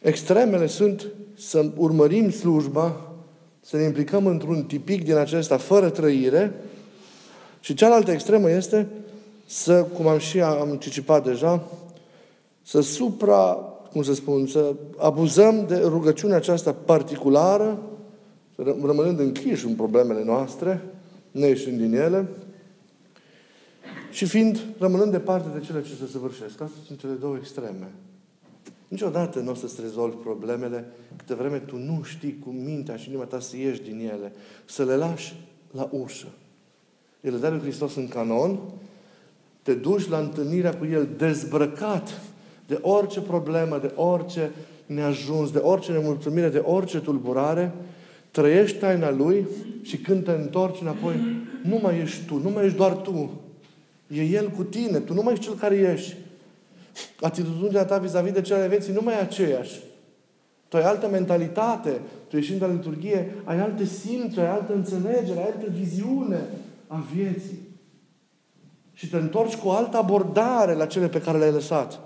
Extremele 0.00 0.66
sunt 0.66 1.06
să 1.36 1.70
urmărim 1.76 2.30
slujba, 2.30 3.12
să 3.60 3.76
ne 3.76 3.82
implicăm 3.82 4.26
într-un 4.26 4.62
tipic 4.62 5.04
din 5.04 5.16
acesta 5.16 5.56
fără 5.56 5.90
trăire 5.90 6.52
și 7.60 7.74
cealaltă 7.74 8.10
extremă 8.10 8.50
este 8.50 8.86
să, 9.50 9.82
cum 9.82 10.06
am 10.06 10.18
și 10.18 10.40
am 10.40 10.70
anticipat 10.70 11.24
deja, 11.24 11.62
să 12.62 12.80
supra, 12.80 13.54
cum 13.92 14.02
să 14.02 14.14
spun, 14.14 14.46
să 14.46 14.74
abuzăm 14.98 15.66
de 15.66 15.76
rugăciunea 15.76 16.36
aceasta 16.36 16.72
particulară, 16.72 17.82
rămânând 18.56 19.18
închiși 19.18 19.66
în 19.66 19.74
problemele 19.74 20.24
noastre, 20.24 20.84
ne 21.30 21.46
ieșind 21.46 21.78
din 21.78 21.94
ele, 21.94 22.28
și 24.10 24.26
fiind, 24.26 24.60
rămânând 24.78 25.10
departe 25.10 25.58
de 25.58 25.64
cele 25.66 25.82
ce 25.82 25.94
se 25.94 26.06
săvârșesc. 26.10 26.60
Astea 26.60 26.82
sunt 26.86 26.98
cele 26.98 27.12
două 27.12 27.36
extreme. 27.36 27.92
Niciodată 28.88 29.40
nu 29.40 29.50
o 29.50 29.54
să-ți 29.54 29.80
rezolvi 29.80 30.16
problemele 30.16 30.92
câte 31.16 31.34
vreme 31.34 31.58
tu 31.58 31.76
nu 31.76 32.02
știi 32.02 32.38
cu 32.44 32.50
mintea 32.50 32.96
și 32.96 33.08
inima 33.08 33.24
ta 33.24 33.40
să 33.40 33.56
ieși 33.56 33.82
din 33.82 34.10
ele, 34.12 34.32
să 34.64 34.84
le 34.84 34.96
lași 34.96 35.48
la 35.70 35.88
ușă. 35.92 36.28
El 37.20 37.38
dă 37.38 37.48
lui 37.48 37.60
Hristos 37.60 37.94
în 37.94 38.08
canon, 38.08 38.58
te 39.62 39.74
duci 39.74 40.08
la 40.08 40.18
întâlnirea 40.18 40.76
cu 40.76 40.86
El 40.92 41.08
dezbrăcat 41.16 42.20
de 42.66 42.78
orice 42.82 43.20
problemă, 43.20 43.78
de 43.78 43.92
orice 43.94 44.50
neajuns, 44.86 45.50
de 45.50 45.58
orice 45.58 45.92
nemulțumire, 45.92 46.48
de 46.48 46.58
orice 46.58 47.00
tulburare, 47.00 47.72
trăiești 48.30 48.78
taina 48.78 49.10
Lui 49.10 49.46
și 49.82 49.96
când 49.96 50.24
te 50.24 50.30
întorci 50.30 50.80
înapoi, 50.80 51.14
nu 51.62 51.78
mai 51.82 51.98
ești 51.98 52.24
tu, 52.26 52.38
nu 52.38 52.50
mai 52.50 52.64
ești 52.64 52.76
doar 52.76 52.92
tu. 52.92 53.30
E 54.06 54.22
El 54.22 54.48
cu 54.48 54.62
tine, 54.62 54.98
tu 54.98 55.14
nu 55.14 55.22
mai 55.22 55.32
ești 55.32 55.44
cel 55.44 55.54
care 55.54 55.76
ești. 55.76 56.16
Atitudinea 57.20 57.84
ta 57.84 57.98
vis-a-vis 57.98 58.32
de 58.32 58.40
cele 58.40 58.68
vieții 58.68 58.92
nu 58.92 59.00
mai 59.02 59.14
e 59.14 59.20
aceeași. 59.20 59.80
Tu 60.68 60.76
ai 60.76 60.82
altă 60.82 61.08
mentalitate, 61.08 62.00
tu 62.28 62.36
ieșind 62.36 62.62
la 62.62 62.68
liturghie, 62.72 63.34
ai 63.44 63.60
alte 63.60 63.84
simțuri, 63.84 64.46
ai 64.46 64.50
altă 64.52 64.74
înțelegere, 64.74 65.38
ai 65.38 65.44
altă 65.44 65.66
viziune 65.78 66.40
a 66.86 67.04
vieții. 67.14 67.58
Și 69.00 69.08
te 69.08 69.16
întorci 69.16 69.56
cu 69.56 69.68
o 69.68 69.70
altă 69.70 69.96
abordare 69.96 70.74
la 70.74 70.86
cele 70.86 71.08
pe 71.08 71.20
care 71.20 71.38
le-ai 71.38 71.52
lăsat. 71.52 72.00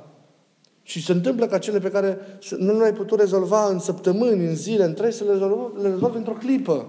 Și 0.83 1.04
se 1.04 1.12
întâmplă 1.12 1.46
ca 1.46 1.59
cele 1.59 1.78
pe 1.78 1.90
care 1.90 2.18
nu 2.59 2.78
le-ai 2.78 2.92
putut 2.92 3.18
rezolva 3.18 3.68
în 3.68 3.78
săptămâni, 3.78 4.46
în 4.46 4.54
zile, 4.54 4.85
în 4.85 4.94
trei, 4.94 5.12
să 5.12 5.24
le 5.24 5.30
rezolvi, 5.30 5.83
le 5.83 5.88
rezolvi 5.88 6.16
într-o 6.16 6.33
clipă. 6.33 6.87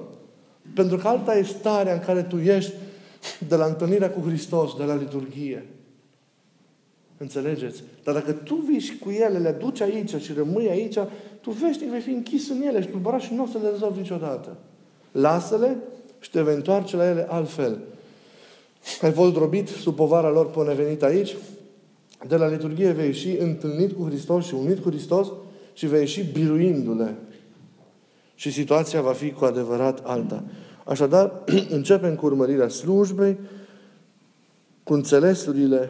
Pentru 0.74 0.98
că 0.98 1.08
alta 1.08 1.38
e 1.38 1.44
starea 1.44 1.94
în 1.94 2.00
care 2.00 2.24
tu 2.24 2.38
ești 2.38 2.74
de 3.48 3.56
la 3.56 3.66
întâlnirea 3.66 4.10
cu 4.10 4.20
Hristos, 4.28 4.76
de 4.78 4.84
la 4.84 4.96
liturghie. 4.96 5.66
Înțelegeți? 7.18 7.84
Dar 8.04 8.14
dacă 8.14 8.32
tu 8.32 8.56
vii 8.56 8.80
și 8.80 8.98
cu 8.98 9.10
ele, 9.10 9.38
le 9.38 9.52
duci 9.52 9.82
aici 9.82 10.16
și 10.16 10.34
rămâi 10.34 10.70
aici, 10.70 10.98
tu 11.42 11.52
vezi 11.52 11.86
vei 11.86 12.02
fi 12.02 12.12
închis 12.12 12.50
în 12.50 12.62
ele 12.62 12.82
și 12.82 12.88
tulburat 12.88 13.22
și 13.22 13.34
nu 13.34 13.44
o 13.44 13.48
să 13.48 13.58
le 13.62 13.70
rezolvi 13.70 14.00
niciodată. 14.00 14.58
Lasă-le 15.12 15.78
și 16.20 16.30
te 16.30 16.42
vei 16.42 16.56
întoarce 16.56 16.96
la 16.96 17.10
ele 17.10 17.26
altfel. 17.30 17.80
Ai 19.02 19.12
fost 19.12 19.34
drobit 19.34 19.68
sub 19.68 19.96
povara 19.96 20.30
lor 20.30 20.50
până 20.50 20.70
ai 20.70 20.76
venit 20.76 21.04
aici, 21.04 21.36
de 22.28 22.36
la 22.36 22.48
liturghie 22.48 22.92
vei 22.92 23.06
ieși 23.06 23.38
întâlnit 23.40 23.92
cu 23.92 24.06
Hristos 24.06 24.46
și 24.46 24.54
unit 24.54 24.80
cu 24.80 24.90
Hristos 24.90 25.28
și 25.74 25.88
vei 25.88 26.00
ieși 26.00 26.24
biruindu-le. 26.34 27.16
Și 28.36 28.52
situația 28.52 29.02
va 29.02 29.12
fi 29.12 29.32
cu 29.32 29.46
adevărat 29.46 30.00
alta. 30.04 30.44
Așadar, 30.84 31.44
începem 31.70 32.16
cu 32.16 32.26
urmărirea 32.26 32.68
slujbei, 32.68 33.38
cu 34.84 34.94
înțelesurile 34.94 35.90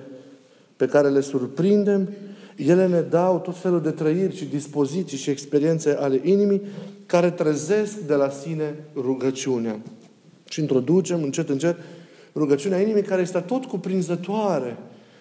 pe 0.76 0.86
care 0.86 1.10
le 1.10 1.22
surprindem, 1.22 2.10
ele 2.56 2.88
ne 2.88 3.02
dau 3.02 3.40
tot 3.40 3.58
felul 3.58 3.82
de 3.82 3.92
trăiri 3.92 4.36
și 4.36 4.46
dispoziții 4.46 5.18
și 5.18 5.30
experiențe 5.30 5.96
ale 6.00 6.22
inimii 6.24 6.62
care 7.06 7.32
trezesc 7.32 7.98
de 7.98 8.14
la 8.14 8.30
sine 8.30 8.76
rugăciunea. 8.96 9.80
Și 10.50 10.60
introducem 10.60 11.24
încet, 11.24 11.50
încet 11.50 11.76
rugăciunea 12.36 12.82
inimii 12.82 13.02
care 13.02 13.22
este 13.22 13.40
tot 13.40 13.66
cuprinzătoare. 13.66 14.78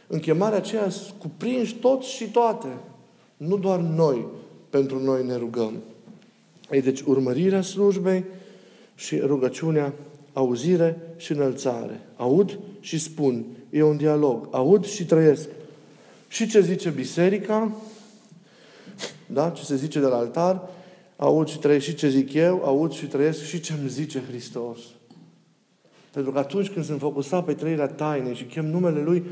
În 0.07 0.19
chemarea 0.19 0.59
aceea 0.59 0.89
cuprinși 1.19 1.75
tot 1.75 2.03
și 2.03 2.31
toate. 2.31 2.69
Nu 3.37 3.57
doar 3.57 3.81
noi, 3.81 4.27
pentru 4.71 5.03
noi 5.03 5.27
ne 5.27 5.37
rugăm. 5.37 5.73
Ei, 6.71 6.83
deci 6.83 7.01
urmărirea 7.01 7.63
slujbei 7.63 8.25
și 8.95 9.19
rugăciunea, 9.19 9.93
auzire 10.33 11.15
și 11.17 11.33
înălțare. 11.33 12.01
Aud 12.17 12.59
și 12.81 12.99
spun. 12.99 13.45
E 13.71 13.83
un 13.83 13.97
dialog. 13.97 14.49
Aud 14.51 14.85
și 14.85 15.07
trăiesc. 15.07 15.49
Și 16.29 16.49
ce 16.49 16.61
zice 16.61 16.91
biserica, 16.91 17.73
da? 19.27 19.51
ce 19.51 19.65
se 19.65 19.77
zice 19.77 20.01
de 20.01 20.07
la 20.07 20.17
altar, 20.17 20.69
aud 21.17 21.49
și 21.49 21.59
trăiesc 21.59 21.85
și 21.85 21.95
ce 21.95 22.09
zic 22.09 22.33
eu, 22.33 22.63
aud 22.65 22.93
și 22.93 23.07
trăiesc 23.07 23.43
și 23.43 23.61
ce 23.61 23.73
îmi 23.73 23.89
zice 23.89 24.23
Hristos. 24.29 24.79
Pentru 26.15 26.33
că 26.33 26.39
atunci 26.39 26.71
când 26.71 26.85
sunt 26.85 26.99
focusat 26.99 27.45
pe 27.45 27.55
trăirea 27.55 27.87
tainei 27.87 28.35
și 28.35 28.45
chem 28.45 28.67
numele 28.67 29.03
Lui, 29.03 29.25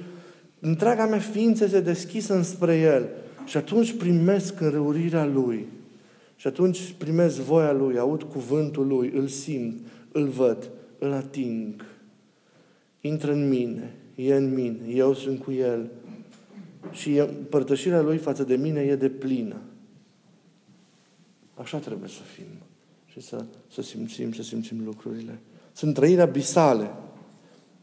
întreaga 0.60 1.06
mea 1.06 1.18
ființă 1.18 1.66
se 1.66 1.80
deschisă 1.80 2.34
înspre 2.34 2.78
El. 2.78 3.08
Și 3.44 3.56
atunci 3.56 3.92
primesc 3.92 4.60
înrăurirea 4.60 5.24
Lui. 5.24 5.66
Și 6.36 6.46
atunci 6.46 6.94
primesc 6.98 7.36
voia 7.36 7.72
Lui, 7.72 7.98
aud 7.98 8.22
cuvântul 8.22 8.86
Lui, 8.86 9.10
îl 9.14 9.26
simt, 9.26 9.86
îl 10.12 10.28
văd, 10.28 10.70
îl 10.98 11.12
ating. 11.12 11.84
Intră 13.00 13.32
în 13.32 13.48
mine, 13.48 13.94
e 14.14 14.34
în 14.34 14.54
mine, 14.54 14.78
eu 14.88 15.14
sunt 15.14 15.42
cu 15.42 15.52
El. 15.52 15.90
Și 16.90 17.16
împărtășirea 17.16 18.00
Lui 18.00 18.16
față 18.16 18.44
de 18.44 18.56
mine 18.56 18.80
e 18.80 18.96
de 18.96 19.08
plină. 19.08 19.56
Așa 21.54 21.78
trebuie 21.78 22.08
să 22.08 22.22
fim. 22.34 22.46
Și 23.06 23.20
să, 23.20 23.44
să 23.72 23.82
simțim, 23.82 24.32
să 24.32 24.42
simțim 24.42 24.84
lucrurile. 24.84 25.38
Sunt 25.72 25.94
trăirea 25.94 26.26
bisale, 26.26 26.90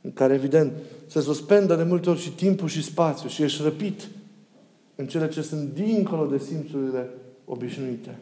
în 0.02 0.14
care, 0.14 0.34
evident, 0.34 0.72
se 1.08 1.22
suspendă 1.22 1.76
de 1.76 1.84
multe 1.84 2.10
ori 2.10 2.20
și 2.20 2.32
timpul 2.32 2.68
și 2.68 2.84
spațiu 2.84 3.30
și 3.30 3.44
ești 3.44 3.62
răpit 3.62 4.08
în 4.96 5.08
cele 5.08 5.30
ce 5.30 5.42
sunt 5.42 5.74
dincolo 5.74 6.26
de 6.26 6.38
simțurile 6.38 7.10
obișnuite. 7.46 8.18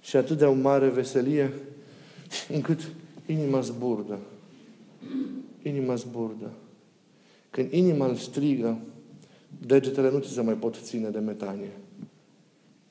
Și 0.00 0.16
atât 0.16 0.38
de 0.38 0.44
o 0.44 0.52
mare 0.52 0.88
veselie 0.88 1.52
încât 2.52 2.80
inima 3.26 3.60
zburdă. 3.60 4.18
Inima 5.62 5.94
zburdă. 5.94 6.50
Când 7.50 7.72
inima 7.72 8.06
îl 8.06 8.14
strigă, 8.14 8.78
degetele 9.66 10.10
nu 10.10 10.18
ți 10.18 10.32
se 10.32 10.40
mai 10.40 10.54
pot 10.54 10.76
ține 10.82 11.08
de 11.08 11.18
metanie. 11.18 11.70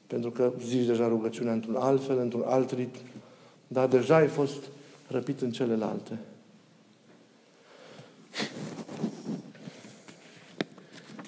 Pentru 0.08 0.32
că 0.32 0.54
zici 0.66 0.86
deja 0.86 1.08
rugăciunea 1.08 1.54
într-un 1.54 1.76
alt 1.76 2.06
fel, 2.06 2.20
într-un 2.20 2.44
alt 2.46 2.72
ritm, 2.72 3.00
dar 3.74 3.88
deja 3.88 4.16
ai 4.16 4.28
fost 4.28 4.64
răpit 5.08 5.42
în 5.42 5.52
celelalte. 5.52 6.18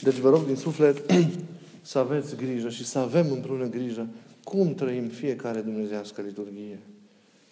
Deci 0.01 0.17
vă 0.17 0.29
rog 0.29 0.45
din 0.45 0.55
suflet 0.55 1.11
să 1.81 1.97
aveți 1.97 2.35
grijă 2.35 2.69
și 2.69 2.85
să 2.85 2.99
avem 2.99 3.31
împreună 3.31 3.65
grijă 3.65 4.07
cum 4.43 4.73
trăim 4.73 5.07
fiecare 5.07 5.59
dumnezească 5.59 6.21
liturghie. 6.21 6.79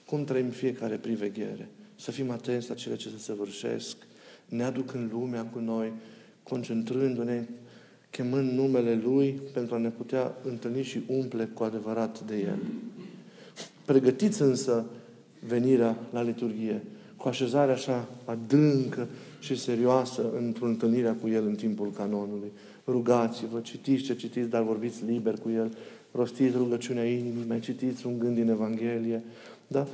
Cum 0.06 0.24
trăim 0.24 0.50
fiecare 0.50 0.96
priveghere. 0.96 1.70
Să 1.96 2.12
fim 2.12 2.30
atenți 2.30 2.70
la 2.70 2.76
cele 2.76 2.96
ce 2.96 3.10
se 3.10 3.18
săvârșesc. 3.18 3.98
Ne 4.46 4.64
aduc 4.64 4.94
în 4.94 5.10
lumea 5.12 5.46
cu 5.46 5.60
noi, 5.60 5.92
concentrându-ne, 6.44 7.48
chemând 8.10 8.52
numele 8.52 8.96
Lui 8.96 9.42
pentru 9.54 9.76
a 9.76 9.78
ne 9.78 9.90
putea 9.90 10.36
întâlni 10.44 10.84
și 10.84 11.02
umple 11.08 11.46
cu 11.46 11.64
adevărat 11.64 12.20
de 12.20 12.38
El. 12.38 12.60
Pregătiți 13.86 14.42
însă 14.42 14.86
venirea 15.48 15.98
la 16.12 16.22
liturghie 16.22 16.82
cu 17.22 17.28
așezarea 17.28 17.74
așa 17.74 18.08
adâncă 18.26 19.08
și 19.40 19.60
serioasă 19.60 20.32
într-o 20.38 20.66
întâlnirea 20.66 21.16
cu 21.22 21.28
El 21.28 21.46
în 21.46 21.56
timpul 21.56 21.92
canonului. 21.92 22.52
Rugați-vă, 22.88 23.60
citiți 23.60 24.04
ce 24.04 24.16
citiți, 24.16 24.50
dar 24.50 24.64
vorbiți 24.64 25.06
liber 25.06 25.34
cu 25.34 25.50
El. 25.50 25.76
Rostiți 26.12 26.58
rugăciunea 26.58 27.06
inimii, 27.06 27.46
mai 27.48 27.60
citiți 27.60 28.06
un 28.06 28.20
gând 28.20 28.36
din 28.36 28.50
Evanghelie. 28.50 29.24
Da? 29.68 29.88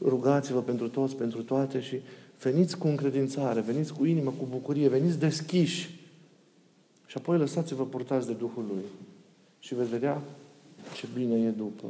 Rugați-vă 0.00 0.62
pentru 0.62 0.88
toți, 0.88 1.16
pentru 1.16 1.42
toate 1.42 1.80
și 1.80 1.96
veniți 2.42 2.78
cu 2.78 2.86
încredințare, 2.86 3.60
veniți 3.60 3.92
cu 3.92 4.04
inimă, 4.04 4.34
cu 4.38 4.46
bucurie, 4.50 4.88
veniți 4.88 5.18
deschiși. 5.18 6.00
Și 7.06 7.16
apoi 7.16 7.38
lăsați-vă 7.38 7.86
purtați 7.86 8.26
de 8.26 8.32
Duhul 8.32 8.64
Lui. 8.68 8.84
Și 9.58 9.74
veți 9.74 9.90
vedea 9.90 10.22
ce 10.94 11.06
bine 11.14 11.34
e 11.34 11.48
după. 11.48 11.86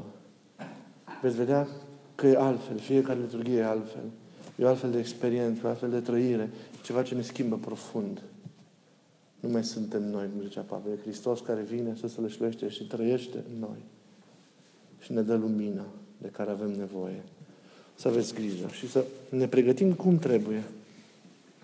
Veți 1.23 1.37
vedea 1.37 1.69
că 2.15 2.27
e 2.27 2.37
altfel. 2.37 2.79
Fiecare 2.79 3.19
liturghie 3.21 3.59
e 3.59 3.65
altfel. 3.65 4.03
E 4.57 4.65
o 4.65 4.69
altfel 4.69 4.91
de 4.91 4.99
experiență, 4.99 5.61
o 5.65 5.69
altfel 5.69 5.91
de 5.91 6.01
trăire. 6.01 6.51
Ceva 6.83 7.03
ce 7.03 7.15
ne 7.15 7.23
schimbă 7.23 7.57
profund. 7.57 8.23
Nu 9.41 9.49
mai 9.49 9.65
suntem 9.65 10.11
noi, 10.11 10.29
cum 10.33 10.43
zicea 10.43 10.61
Pavel. 10.61 10.93
E 10.93 11.01
Hristos 11.03 11.41
care 11.41 11.61
vine 11.61 11.97
să 12.01 12.09
se 12.09 12.21
lășluiește 12.21 12.69
și 12.69 12.87
trăiește 12.87 13.37
în 13.37 13.61
noi. 13.61 13.85
Și 14.99 15.13
ne 15.13 15.21
dă 15.21 15.35
lumina 15.35 15.85
de 16.19 16.29
care 16.29 16.51
avem 16.51 16.71
nevoie. 16.71 17.23
Să 17.95 18.09
aveți 18.09 18.35
grijă 18.35 18.67
și 18.73 18.91
să 18.91 19.05
ne 19.29 19.47
pregătim 19.47 19.93
cum 19.93 20.19
trebuie 20.19 20.63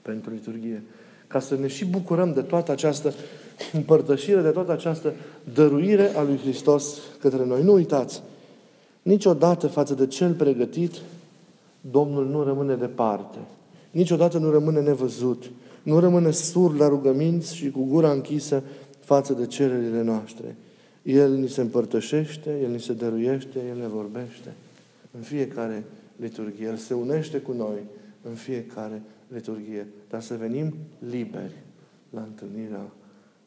pentru 0.02 0.30
liturghie. 0.30 0.82
Ca 1.26 1.40
să 1.40 1.56
ne 1.56 1.66
și 1.66 1.84
bucurăm 1.84 2.32
de 2.32 2.42
toată 2.42 2.72
această 2.72 3.14
împărtășire, 3.72 4.40
de 4.40 4.50
toată 4.50 4.72
această 4.72 5.14
dăruire 5.54 6.16
a 6.16 6.22
lui 6.22 6.38
Hristos 6.38 6.98
către 7.20 7.44
noi. 7.44 7.62
Nu 7.62 7.72
uitați, 7.72 8.22
niciodată 9.08 9.66
față 9.66 9.94
de 9.94 10.06
cel 10.06 10.32
pregătit, 10.32 10.94
Domnul 11.80 12.26
nu 12.26 12.42
rămâne 12.42 12.74
departe. 12.74 13.38
Niciodată 13.90 14.38
nu 14.38 14.50
rămâne 14.50 14.80
nevăzut. 14.80 15.50
Nu 15.82 15.98
rămâne 15.98 16.30
sur 16.30 16.76
la 16.76 16.88
rugăminți 16.88 17.56
și 17.56 17.70
cu 17.70 17.84
gura 17.84 18.10
închisă 18.10 18.62
față 19.00 19.32
de 19.32 19.46
cererile 19.46 20.02
noastre. 20.02 20.56
El 21.02 21.32
ni 21.34 21.48
se 21.48 21.60
împărtășește, 21.60 22.58
El 22.62 22.70
ni 22.70 22.80
se 22.80 22.92
dăruiește, 22.92 23.58
El 23.68 23.76
ne 23.76 23.86
vorbește. 23.86 24.54
În 25.16 25.20
fiecare 25.20 25.84
liturghie. 26.16 26.66
El 26.66 26.76
se 26.76 26.94
unește 26.94 27.38
cu 27.38 27.52
noi 27.52 27.78
în 28.22 28.34
fiecare 28.34 29.02
liturghie. 29.28 29.86
Dar 30.10 30.22
să 30.22 30.34
venim 30.34 30.74
liberi 31.10 31.56
la 32.10 32.20
întâlnirea 32.20 32.90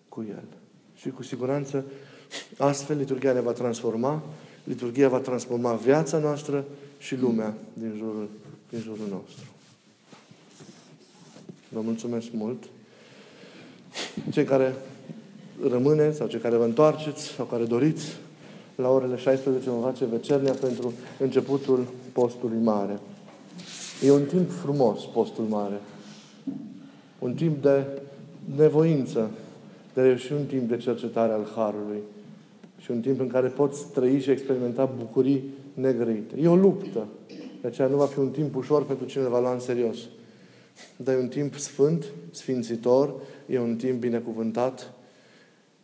cu 0.09 0.25
El. 0.29 0.43
Și 0.95 1.09
cu 1.09 1.23
siguranță 1.23 1.85
astfel 2.57 2.97
liturghia 2.97 3.33
ne 3.33 3.41
va 3.41 3.51
transforma, 3.51 4.23
liturghia 4.63 5.09
va 5.09 5.17
transforma 5.17 5.73
viața 5.73 6.17
noastră 6.17 6.65
și 6.97 7.15
lumea 7.15 7.53
din 7.73 7.93
jurul, 7.97 8.29
din 8.69 8.79
jurul 8.79 9.07
nostru. 9.09 9.45
Vă 11.69 11.81
mulțumesc 11.81 12.27
mult. 12.31 12.63
Cei 14.31 14.43
care 14.43 14.75
rămâneți 15.69 16.17
sau 16.17 16.27
cei 16.27 16.39
care 16.39 16.55
vă 16.55 16.63
întoarceți 16.63 17.23
sau 17.23 17.45
care 17.45 17.63
doriți, 17.63 18.05
la 18.75 18.89
orele 18.89 19.15
16 19.15 19.69
vom 19.69 19.81
face 19.81 20.05
vecernia 20.05 20.53
pentru 20.53 20.93
începutul 21.19 21.87
postului 22.11 22.57
mare. 22.63 22.99
E 24.05 24.11
un 24.11 24.25
timp 24.25 24.51
frumos, 24.51 25.05
postul 25.05 25.43
mare. 25.43 25.81
Un 27.19 27.33
timp 27.33 27.61
de 27.61 27.85
nevoință, 28.55 29.29
dar 29.93 30.05
e 30.05 30.17
și 30.17 30.31
un 30.31 30.45
timp 30.45 30.69
de 30.69 30.77
cercetare 30.77 31.31
al 31.31 31.47
Harului. 31.55 31.99
Și 32.83 32.91
un 32.91 33.01
timp 33.01 33.19
în 33.19 33.27
care 33.27 33.47
poți 33.47 33.91
trăi 33.91 34.19
și 34.19 34.29
experimenta 34.29 34.85
bucurii 34.85 35.43
negrăite. 35.73 36.35
E 36.41 36.47
o 36.47 36.55
luptă. 36.55 37.07
De 37.61 37.67
aceea 37.67 37.87
nu 37.87 37.97
va 37.97 38.05
fi 38.05 38.19
un 38.19 38.29
timp 38.29 38.55
ușor 38.55 38.85
pentru 38.85 39.05
cine 39.05 39.23
va 39.23 39.39
lua 39.39 39.53
în 39.53 39.59
serios. 39.59 39.97
Dar 40.95 41.15
e 41.15 41.19
un 41.19 41.27
timp 41.27 41.55
sfânt, 41.55 42.05
sfințitor, 42.31 43.13
e 43.45 43.59
un 43.59 43.75
timp 43.75 43.99
binecuvântat. 43.99 44.93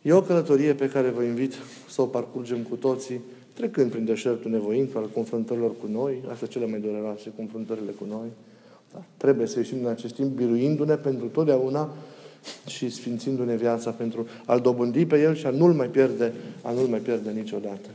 E 0.02 0.12
o 0.12 0.22
călătorie 0.22 0.74
pe 0.74 0.88
care 0.88 1.08
vă 1.08 1.22
invit 1.22 1.54
să 1.88 2.02
o 2.02 2.04
parcurgem 2.04 2.62
cu 2.62 2.76
toții, 2.76 3.20
trecând 3.52 3.90
prin 3.90 4.04
deșertul 4.04 4.50
nevoinț 4.50 4.94
al 4.94 5.10
confruntărilor 5.14 5.70
cu 5.70 5.86
noi, 5.90 6.22
astea 6.30 6.46
cele 6.46 6.66
mai 6.66 6.80
dureroase, 6.80 7.32
confruntările 7.36 7.90
cu 7.90 8.04
noi. 8.08 8.26
Da? 8.92 9.04
Trebuie 9.16 9.46
să 9.46 9.58
ieșim 9.58 9.78
din 9.78 9.86
acest 9.86 10.14
timp 10.14 10.36
biruindu-ne 10.36 10.96
pentru 10.96 11.26
totdeauna 11.26 11.90
și 12.66 12.90
sfințindu-ne 12.90 13.56
viața 13.56 13.90
pentru 13.90 14.28
a-L 14.44 14.60
dobândi 14.60 15.06
pe 15.06 15.20
El 15.20 15.34
și 15.34 15.46
a 15.46 15.50
nu-L 15.50 15.72
mai 15.72 15.86
pierde, 15.86 16.32
a 16.62 16.72
nu-L 16.72 16.86
mai 16.86 16.98
pierde 16.98 17.30
niciodată. 17.30 17.88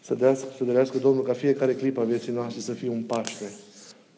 Să 0.00 0.14
dească, 0.14 0.46
să 0.56 0.64
dorească 0.64 0.98
Domnul 0.98 1.22
ca 1.22 1.32
fiecare 1.32 1.74
clipă 1.74 2.00
a 2.00 2.04
vieții 2.04 2.32
noastre 2.32 2.60
să 2.60 2.72
fie 2.72 2.88
un 2.88 3.02
Paște. 3.02 3.50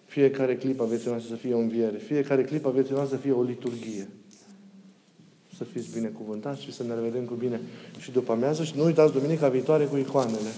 Fiecare 0.05 0.57
clipă 0.57 0.83
a 0.83 0.87
vieții 0.87 1.09
noastre 1.09 1.35
să 1.35 1.40
fie 1.40 1.55
o 1.55 1.59
înviere. 1.59 1.97
Fiecare 1.97 2.42
clipă 2.44 2.68
a 2.68 2.70
vieții 2.70 2.94
noastre 2.94 3.16
să 3.16 3.23
fie 3.23 3.33
o 3.33 3.42
liturghie. 3.42 4.09
Să 5.57 5.64
fiți 5.64 5.88
binecuvântați 5.94 6.62
și 6.62 6.73
să 6.73 6.83
ne 6.83 6.94
revedem 6.94 7.25
cu 7.25 7.35
bine 7.35 7.61
și 7.99 8.11
după 8.11 8.33
amiază. 8.33 8.64
Și 8.64 8.73
nu 8.77 8.85
uitați 8.85 9.12
duminica 9.12 9.49
viitoare 9.49 9.85
cu 9.85 9.97
icoanele. 9.97 10.51